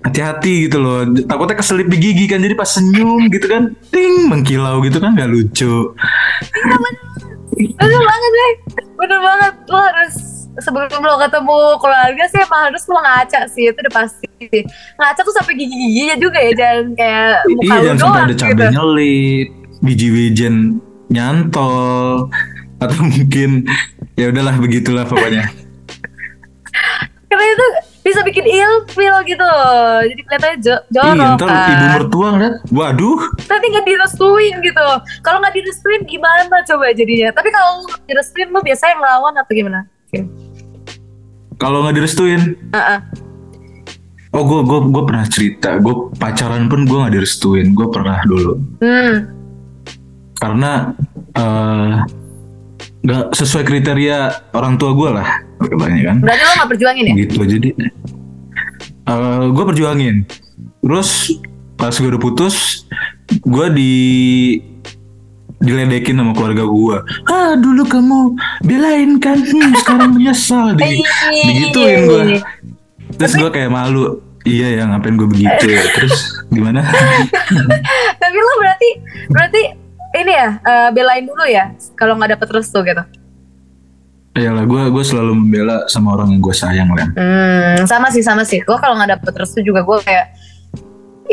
hati-hati 0.00 0.70
gitu 0.70 0.78
loh. 0.78 1.02
Takutnya 1.04 1.58
keselip 1.58 1.90
di 1.90 1.98
gigi 1.98 2.24
kan 2.24 2.38
jadi 2.38 2.54
pas 2.54 2.70
senyum 2.70 3.26
gitu 3.28 3.46
kan 3.50 3.74
ting 3.90 4.30
mengkilau 4.30 4.78
gitu 4.86 5.02
kan 5.02 5.12
nggak 5.12 5.28
lucu. 5.28 5.92
Bener 7.54 8.00
banget 8.00 8.30
deh 8.32 8.52
Bener 8.94 9.18
banget. 9.20 9.54
Lo 9.68 9.78
harus 9.78 10.16
Sebelum 10.56 11.02
lo 11.02 11.18
ketemu 11.18 11.58
keluarga 11.78 12.24
sih 12.28 12.38
Emang 12.38 12.70
harus 12.70 12.82
lo 12.86 12.98
ngaca 12.98 13.40
sih 13.48 13.66
Itu 13.66 13.78
udah 13.78 13.94
pasti 13.94 14.28
Ngaca 14.94 15.20
tuh 15.20 15.34
sampai 15.34 15.52
gigi-giginya 15.54 16.14
juga 16.14 16.38
ya 16.38 16.52
Jangan 16.54 16.86
kayak 16.94 17.34
muka 17.50 17.64
iya 17.64 17.74
jangan 17.74 17.96
sampai 17.98 18.22
ada 18.22 18.34
cabai 18.34 18.52
gitu. 18.54 18.64
nyelip 18.70 19.48
biji-bijian 19.80 20.54
nyantol 21.08 22.32
atau 22.74 23.00
mungkin 23.00 23.68
ya 24.14 24.28
udahlah 24.28 24.56
begitulah 24.56 25.04
pokoknya. 25.04 25.44
Karena 27.28 27.44
itu 27.50 27.66
bisa 28.00 28.20
bikin 28.22 28.44
ilfil 28.44 29.14
gitu 29.26 29.48
Jadi 30.06 30.20
kelihatannya 30.22 30.58
jo 30.60 30.74
Iya, 30.74 30.92
jorok 30.92 31.34
ntar 31.34 31.48
kan. 31.48 31.68
ibu 31.68 31.86
mertua 31.90 32.28
ngeliat, 32.30 32.54
waduh, 32.70 33.18
Nanti 33.42 33.66
gak 33.68 33.84
direstuin 33.84 34.54
gitu. 34.60 34.86
Kalau 35.20 35.38
gak 35.40 35.52
direstuin 35.52 36.00
gimana 36.04 36.62
coba 36.62 36.84
jadinya? 36.92 37.28
Tapi 37.32 37.48
kalau 37.50 37.84
nggak 37.84 38.00
direstuin 38.06 38.48
Lo 38.48 38.60
biasanya 38.60 38.94
ngelawan 38.96 39.34
atau 39.34 39.52
gimana? 39.52 39.80
Kalau 41.56 41.82
nggak 41.82 41.96
direstuin, 41.96 42.58
Heeh. 42.70 42.98
oh 44.30 44.42
gue 44.42 44.60
gue 44.62 44.80
gue 44.90 45.02
pernah 45.06 45.26
cerita, 45.26 45.78
gue 45.78 45.94
pacaran 46.16 46.66
pun 46.66 46.82
gue 46.84 46.98
nggak 46.98 47.14
direstuin, 47.14 47.72
gue 47.72 47.86
pernah 47.88 48.18
dulu, 48.24 48.52
Hmm. 48.82 49.14
Karena 50.34 50.92
eh, 51.32 51.94
nggak 53.00 53.24
sesuai 53.32 53.64
kriteria 53.64 54.18
orang 54.52 54.76
tua 54.76 54.92
gue 54.92 55.10
lah, 55.14 55.28
katanya 55.58 56.00
kan, 56.12 56.16
Berarti 56.20 56.42
lo 56.42 56.52
gak 56.56 56.70
perjuangin 56.74 57.04
ya? 57.06 57.14
gitu. 57.20 57.38
Jadi, 57.44 57.68
gue 59.50 59.64
perjuangin, 59.64 60.14
terus 60.80 61.32
pas 61.76 61.92
gue 61.92 62.08
udah 62.08 62.22
putus, 62.22 62.84
gue 63.44 63.66
di 63.72 63.92
diledekin 65.64 66.20
sama 66.20 66.32
keluarga 66.36 66.64
gue. 66.68 66.96
Ah 67.26 67.56
dulu 67.56 67.82
kamu 67.88 68.36
belain 68.62 69.16
kan, 69.18 69.40
hmm, 69.40 69.72
sekarang 69.80 70.14
menyesal. 70.14 70.74
Di, 70.78 71.00
digituin 71.32 72.00
gue. 72.04 72.22
Terus 73.16 73.34
gue 73.34 73.50
kayak 73.50 73.72
malu. 73.72 74.20
Iya 74.44 74.76
ya 74.76 74.82
ngapain 74.84 75.16
gue 75.16 75.24
begitu 75.24 75.64
ya. 75.72 75.82
Terus 75.96 76.44
gimana? 76.52 76.84
Tapi 78.22 78.36
lo 78.36 78.52
berarti 78.60 78.88
berarti 79.32 79.62
ini 80.14 80.32
ya 80.36 80.48
eh, 80.60 80.88
belain 80.92 81.24
dulu 81.24 81.44
ya 81.48 81.72
kalau 81.96 82.14
nggak 82.20 82.36
dapet 82.38 82.48
restu 82.52 82.84
gitu. 82.84 83.02
ya 84.34 84.50
lah 84.50 84.66
gue 84.66 84.82
gue 84.90 85.04
selalu 85.06 85.30
membela 85.30 85.86
sama 85.86 86.18
orang 86.18 86.34
yang 86.34 86.42
gue 86.42 86.54
sayang 86.54 86.90
kan. 86.90 87.08
Hmm, 87.14 87.86
sama 87.86 88.10
sih 88.10 88.20
sama 88.20 88.42
sih. 88.42 88.60
Gue 88.66 88.74
kalau 88.82 88.98
nggak 88.98 89.16
dapet 89.16 89.32
restu 89.38 89.62
juga 89.62 89.86
gue 89.86 89.98
kayak 90.02 90.34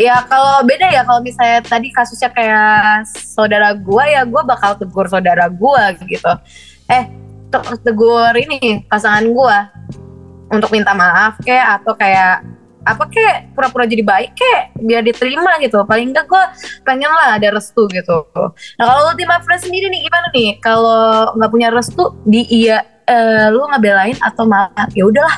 ya 0.02 0.26
kalau 0.26 0.66
beda 0.66 0.90
ya 0.90 1.06
kalau 1.06 1.22
misalnya 1.22 1.62
tadi 1.62 1.94
kasusnya 1.94 2.34
kayak 2.34 3.06
saudara 3.14 3.78
gue 3.78 4.04
ya 4.10 4.26
gue 4.26 4.42
bakal 4.42 4.74
tegur 4.74 5.06
saudara 5.06 5.46
gue 5.46 5.84
gitu. 6.10 6.34
Eh 6.90 7.06
te- 7.54 7.80
tegur 7.86 8.34
ini 8.34 8.82
pasangan 8.90 9.30
gue 9.30 9.58
untuk 10.50 10.74
minta 10.74 10.98
maaf 10.98 11.38
kayak 11.46 11.82
atau 11.82 11.94
kayak 11.94 12.42
apa 12.82 13.06
kek 13.14 13.54
pura-pura 13.54 13.86
jadi 13.86 14.02
baik 14.02 14.34
kek 14.34 14.82
biar 14.82 15.06
diterima 15.06 15.62
gitu. 15.62 15.86
Paling 15.86 16.10
enggak 16.10 16.26
gue 16.26 16.44
pengen 16.82 17.14
lah 17.14 17.38
ada 17.38 17.54
restu 17.54 17.86
gitu. 17.94 18.26
Nah 18.82 18.84
kalau 18.90 19.14
ultima 19.14 19.38
friends 19.46 19.70
sendiri 19.70 19.94
nih 19.94 20.10
gimana 20.10 20.28
nih? 20.34 20.50
Kalau 20.58 21.38
nggak 21.38 21.52
punya 21.54 21.70
restu 21.70 22.10
di 22.26 22.42
iya 22.50 22.82
eh, 23.06 23.54
lu 23.54 23.62
ngebelain 23.70 24.18
atau 24.18 24.50
malah 24.50 24.90
ya 24.98 25.06
udahlah 25.06 25.38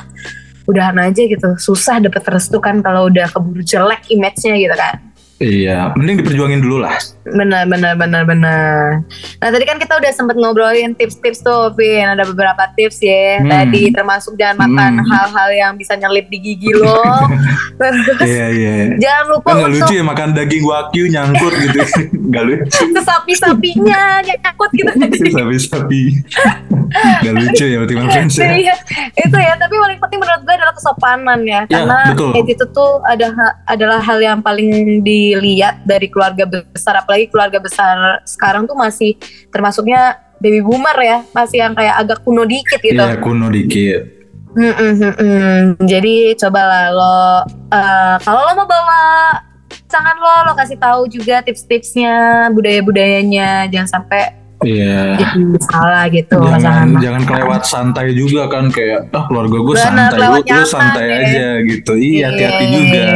udahan 0.64 0.96
aja 1.00 1.22
gitu. 1.24 1.48
Susah 1.56 2.00
dapet 2.00 2.24
restu 2.28 2.60
kan 2.60 2.80
kalau 2.80 3.08
udah 3.08 3.28
keburu 3.30 3.62
jelek 3.64 4.08
image-nya 4.12 4.56
gitu 4.60 4.76
kan 4.76 5.13
Iya, 5.36 5.90
mending 5.92 6.20
diperjuangin 6.20 6.60
dulu 6.60 6.78
lah. 6.78 6.94
benar 7.26 7.64
benar 7.64 7.96
benar 7.96 8.22
benar 8.22 9.00
nah 9.40 9.48
tadi 9.48 9.64
kan 9.64 9.80
kita 9.80 9.96
udah 9.96 10.12
sempet 10.12 10.36
ngobrolin 10.36 10.92
tips-tips 10.92 11.40
tuh 11.40 11.72
Vin 11.72 12.04
ada 12.04 12.20
beberapa 12.22 12.68
tips 12.70 13.00
ya 13.00 13.40
Hmm. 13.40 13.48
tadi 13.48 13.88
termasuk 13.88 14.36
jangan 14.36 14.60
makan 14.62 14.92
Hmm. 14.94 15.08
hal-hal 15.08 15.48
yang 15.50 15.72
bisa 15.72 15.96
nyelip 15.96 16.28
di 16.28 16.36
gigi 16.38 16.68
lo 16.70 17.00
terus 17.80 17.96
Iya 18.20 18.46
iya. 18.50 18.72
jangan 18.94 19.24
lupa 19.30 19.46
Kan 19.46 19.54
nggak 19.56 19.70
untuk 19.70 19.80
lucu 19.80 19.94
ya 19.94 20.04
makan 20.04 20.28
daging 20.30 20.62
wagyu 20.62 21.04
nyangkut 21.08 21.52
gitu. 21.58 21.80
Gak 22.34 22.44
lucu. 22.44 22.82
sapi-sapinya 22.98 24.00
nyangkut 24.22 24.70
gitu 24.70 24.90
Sapi-sapi. 25.34 26.02
Gak 27.22 27.34
lucu 27.34 27.64
ya 27.64 27.78
Ultima 27.80 28.04
Friends 28.06 28.36
ya. 28.36 28.50
Iya, 28.50 28.74
itu 29.16 29.36
ya. 29.36 29.54
Tapi 29.54 29.74
paling 29.74 29.98
penting 29.98 30.18
menurut 30.18 30.42
gue 30.42 30.54
adalah 30.54 30.74
kesopanan 30.74 31.40
ya, 31.42 31.62
Ya, 31.62 31.70
karena 31.80 31.98
betul. 32.10 32.30
itu 32.44 32.64
tuh 32.68 33.00
ada 33.02 33.28
adalah 33.64 33.98
hal 33.98 34.18
yang 34.18 34.38
paling 34.40 35.00
dilihat 35.32 35.80
dari 35.88 36.12
keluarga 36.12 36.44
besar, 36.44 37.00
apalagi 37.00 37.32
keluarga 37.32 37.56
besar 37.56 38.20
sekarang 38.28 38.68
tuh 38.68 38.76
masih 38.76 39.16
termasuknya 39.48 40.20
baby 40.42 40.60
boomer 40.60 40.98
ya, 41.00 41.18
masih 41.32 41.64
yang 41.64 41.72
kayak 41.72 41.94
agak 42.04 42.18
kuno 42.20 42.44
dikit 42.44 42.80
gitu. 42.84 43.00
Iya 43.00 43.16
kuno 43.24 43.48
dikit. 43.48 44.02
Mm-mm, 44.54 44.92
mm-mm. 45.02 45.58
Jadi 45.82 46.38
cobalah 46.38 46.86
lo, 46.94 47.42
eh, 47.74 48.16
kalau 48.22 48.40
lo 48.46 48.52
mau 48.54 48.68
bawa 48.70 49.02
pasangan 49.94 50.16
lo, 50.18 50.34
lo 50.46 50.52
kasih 50.58 50.78
tahu 50.78 51.00
juga 51.06 51.42
tips-tipsnya, 51.42 52.46
budaya-budayanya, 52.54 53.70
jangan 53.70 53.88
sampai 53.98 54.22
Iya. 54.64 55.20
jadi 55.20 55.60
salah 55.68 56.08
gitu 56.08 56.40
Jangan 56.40 56.56
pasangan 56.56 56.88
jangan 57.04 57.22
kelewat 57.28 57.62
santai 57.68 58.16
juga 58.16 58.48
kan 58.48 58.72
kayak 58.72 59.12
ah 59.12 59.28
keluarga 59.28 59.60
gue 59.60 59.76
santai 59.76 60.18
lu, 60.24 60.64
santai 60.64 61.04
ya. 61.04 61.16
aja 61.20 61.48
gitu. 61.68 61.92
Iya 61.92 62.24
hati-hati 62.32 62.64
Iya. 62.64 62.72
juga. 62.72 63.06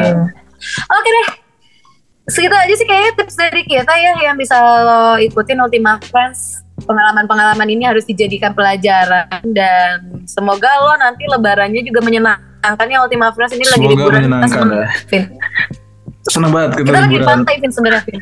Oke 0.92 1.08
deh. 1.08 1.26
Segitu 2.28 2.52
aja 2.52 2.74
sih 2.76 2.84
kayaknya 2.84 3.12
tips 3.16 3.36
dari 3.40 3.62
kita 3.64 3.92
ya 3.96 4.12
yang 4.20 4.36
bisa 4.36 4.56
lo 4.84 5.16
ikutin 5.16 5.58
Ultima 5.58 5.96
Friends. 6.12 6.60
Pengalaman-pengalaman 6.78 7.68
ini 7.68 7.88
harus 7.88 8.06
dijadikan 8.06 8.54
pelajaran 8.54 9.26
dan 9.50 10.22
semoga 10.28 10.70
lo 10.78 10.94
nanti 11.00 11.26
lebarannya 11.26 11.82
juga 11.82 11.98
menyenangkan 12.04 12.86
ya 12.86 12.98
Ultima 13.02 13.32
Friends 13.32 13.56
ini 13.56 13.64
lagi 13.66 13.80
Semoga 13.82 13.92
liburan. 13.96 14.08
Kita 14.08 14.18
menyenangkan 14.20 14.60
seneng, 14.62 14.78
ya. 14.78 14.88
Vin. 15.08 15.24
Banget 16.52 16.70
kita, 16.76 16.84
Kita 16.86 16.92
lagi 16.92 17.08
di 17.08 17.16
liburan. 17.18 17.28
pantai 17.32 17.54
Vin 17.58 17.72
sebenarnya 17.72 18.02
Vin. 18.06 18.18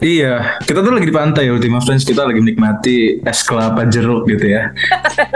Iya, 0.00 0.34
kita 0.64 0.78
tuh 0.80 0.92
lagi 0.92 1.06
di 1.08 1.14
pantai 1.14 1.44
Ultima 1.48 1.78
Friends 1.80 2.04
kita 2.04 2.24
lagi 2.24 2.40
menikmati 2.40 3.20
es 3.24 3.40
kelapa 3.44 3.84
jeruk 3.86 4.28
gitu 4.28 4.44
ya. 4.48 4.72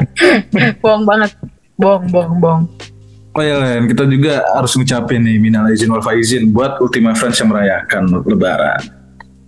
Bohong 0.84 1.04
banget. 1.04 1.32
Bohong, 1.78 2.04
bohong, 2.10 2.36
bohong. 2.42 2.64
Oh 3.36 3.44
ya 3.44 3.60
Len, 3.60 3.84
kita 3.84 4.08
juga 4.08 4.40
harus 4.56 4.72
ngucapin 4.72 5.20
nih 5.20 5.36
minal 5.36 5.68
izin 5.68 5.92
wal 5.92 6.00
faizin 6.00 6.48
buat 6.48 6.80
Ultima 6.80 7.12
Friends 7.12 7.36
yang 7.36 7.52
merayakan 7.52 8.08
lebaran. 8.24 8.80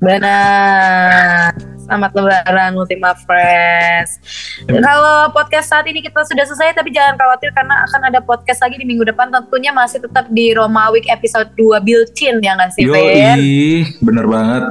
Benar. 0.05 1.57
Selamat 1.81 2.13
lebaran 2.13 2.77
Ultima 2.77 3.17
Friends. 3.25 4.21
Kalau 4.69 5.33
podcast 5.33 5.73
saat 5.73 5.89
ini 5.89 6.05
kita 6.05 6.23
sudah 6.29 6.45
selesai 6.45 6.77
tapi 6.77 6.93
jangan 6.93 7.17
khawatir 7.17 7.51
karena 7.57 7.83
akan 7.89 8.01
ada 8.13 8.21
podcast 8.21 8.61
lagi 8.61 8.77
di 8.79 8.87
minggu 8.87 9.03
depan 9.09 9.33
tentunya 9.33 9.73
masih 9.73 10.05
tetap 10.05 10.29
di 10.29 10.53
Roma 10.53 10.93
Week 10.93 11.09
episode 11.09 11.49
2 11.57 11.81
Bilcin 11.81 12.39
ya 12.45 12.61
nggak 12.61 12.71
sih? 12.77 12.85
Yoi, 12.85 13.91
bener 14.05 14.29
banget. 14.29 14.65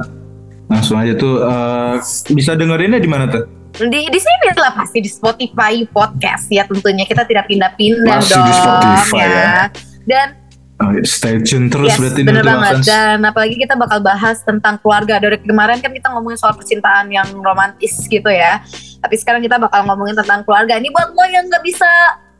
Langsung 0.70 0.96
aja 1.02 1.18
tuh 1.18 1.44
eh, 1.44 1.94
bisa 2.30 2.54
dengerinnya 2.54 3.02
di 3.02 3.10
mana 3.10 3.26
tuh? 3.26 3.59
Di 3.76 4.00
di 4.10 4.20
sini 4.20 4.50
lah 4.56 4.72
pasti 4.74 4.98
di 4.98 5.10
Spotify 5.10 5.84
podcast 5.86 6.50
ya 6.50 6.66
tentunya 6.66 7.06
kita 7.06 7.22
tidak 7.24 7.46
pindah-pindah 7.46 8.18
Masih 8.18 8.34
dong 8.34 8.44
di 8.46 8.54
Spotify 8.54 9.18
ya. 9.22 9.54
Dan 10.04 10.28
Oh, 10.80 10.96
stay 11.04 11.36
tune 11.44 11.68
terus 11.68 11.92
yes, 11.92 12.00
berarti 12.00 12.24
bener 12.24 12.40
banget. 12.40 12.88
Dan 12.88 13.20
apalagi 13.20 13.52
kita 13.60 13.76
bakal 13.76 14.00
bahas 14.00 14.40
tentang 14.40 14.80
keluarga. 14.80 15.20
Dari 15.20 15.36
kemarin 15.44 15.76
kan 15.76 15.92
kita 15.92 16.08
ngomongin 16.08 16.40
soal 16.40 16.56
percintaan 16.56 17.12
yang 17.12 17.28
romantis 17.44 18.00
gitu 18.08 18.32
ya. 18.32 18.64
Tapi 19.04 19.14
sekarang 19.20 19.44
kita 19.44 19.60
bakal 19.60 19.84
ngomongin 19.84 20.16
tentang 20.16 20.40
keluarga. 20.40 20.80
Ini 20.80 20.88
buat 20.88 21.12
lo 21.12 21.24
yang 21.28 21.52
nggak 21.52 21.60
bisa 21.68 21.90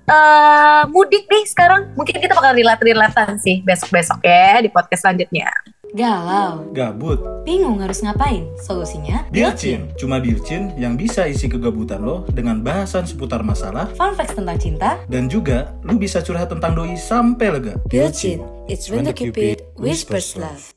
eh, 0.09 0.83
mudik 0.89 1.29
nih 1.29 1.45
sekarang, 1.47 1.93
mungkin 1.95 2.17
kita 2.19 2.33
bakal 2.35 2.57
relate-relatean 2.57 3.39
sih 3.39 3.63
besok-besok 3.63 4.25
ya 4.25 4.65
di 4.65 4.69
podcast 4.73 5.05
selanjutnya. 5.07 5.53
Galau, 5.91 6.71
gabut, 6.71 7.19
bingung 7.43 7.83
harus 7.83 7.99
ngapain? 8.07 8.47
Solusinya 8.63 9.27
Bilcin 9.35 9.91
Cuma 9.99 10.23
bircin 10.23 10.71
yang 10.79 10.95
bisa 10.95 11.27
isi 11.27 11.51
kegabutan 11.51 12.07
lo 12.07 12.23
dengan 12.31 12.63
bahasan 12.63 13.11
seputar 13.11 13.43
masalah, 13.43 13.91
fun 13.99 14.15
facts 14.15 14.39
tentang 14.39 14.55
cinta, 14.55 15.03
dan 15.11 15.27
juga 15.27 15.75
lo 15.83 15.99
bisa 15.99 16.23
curhat 16.23 16.47
tentang 16.47 16.79
doi 16.79 16.95
sampai 16.95 17.59
lega. 17.59 17.75
Bilcin, 17.91 18.39
it's 18.71 18.87
when 18.87 19.03
the 19.03 19.11
Cupid 19.11 19.67
whispers 19.75 20.39
love. 20.39 20.71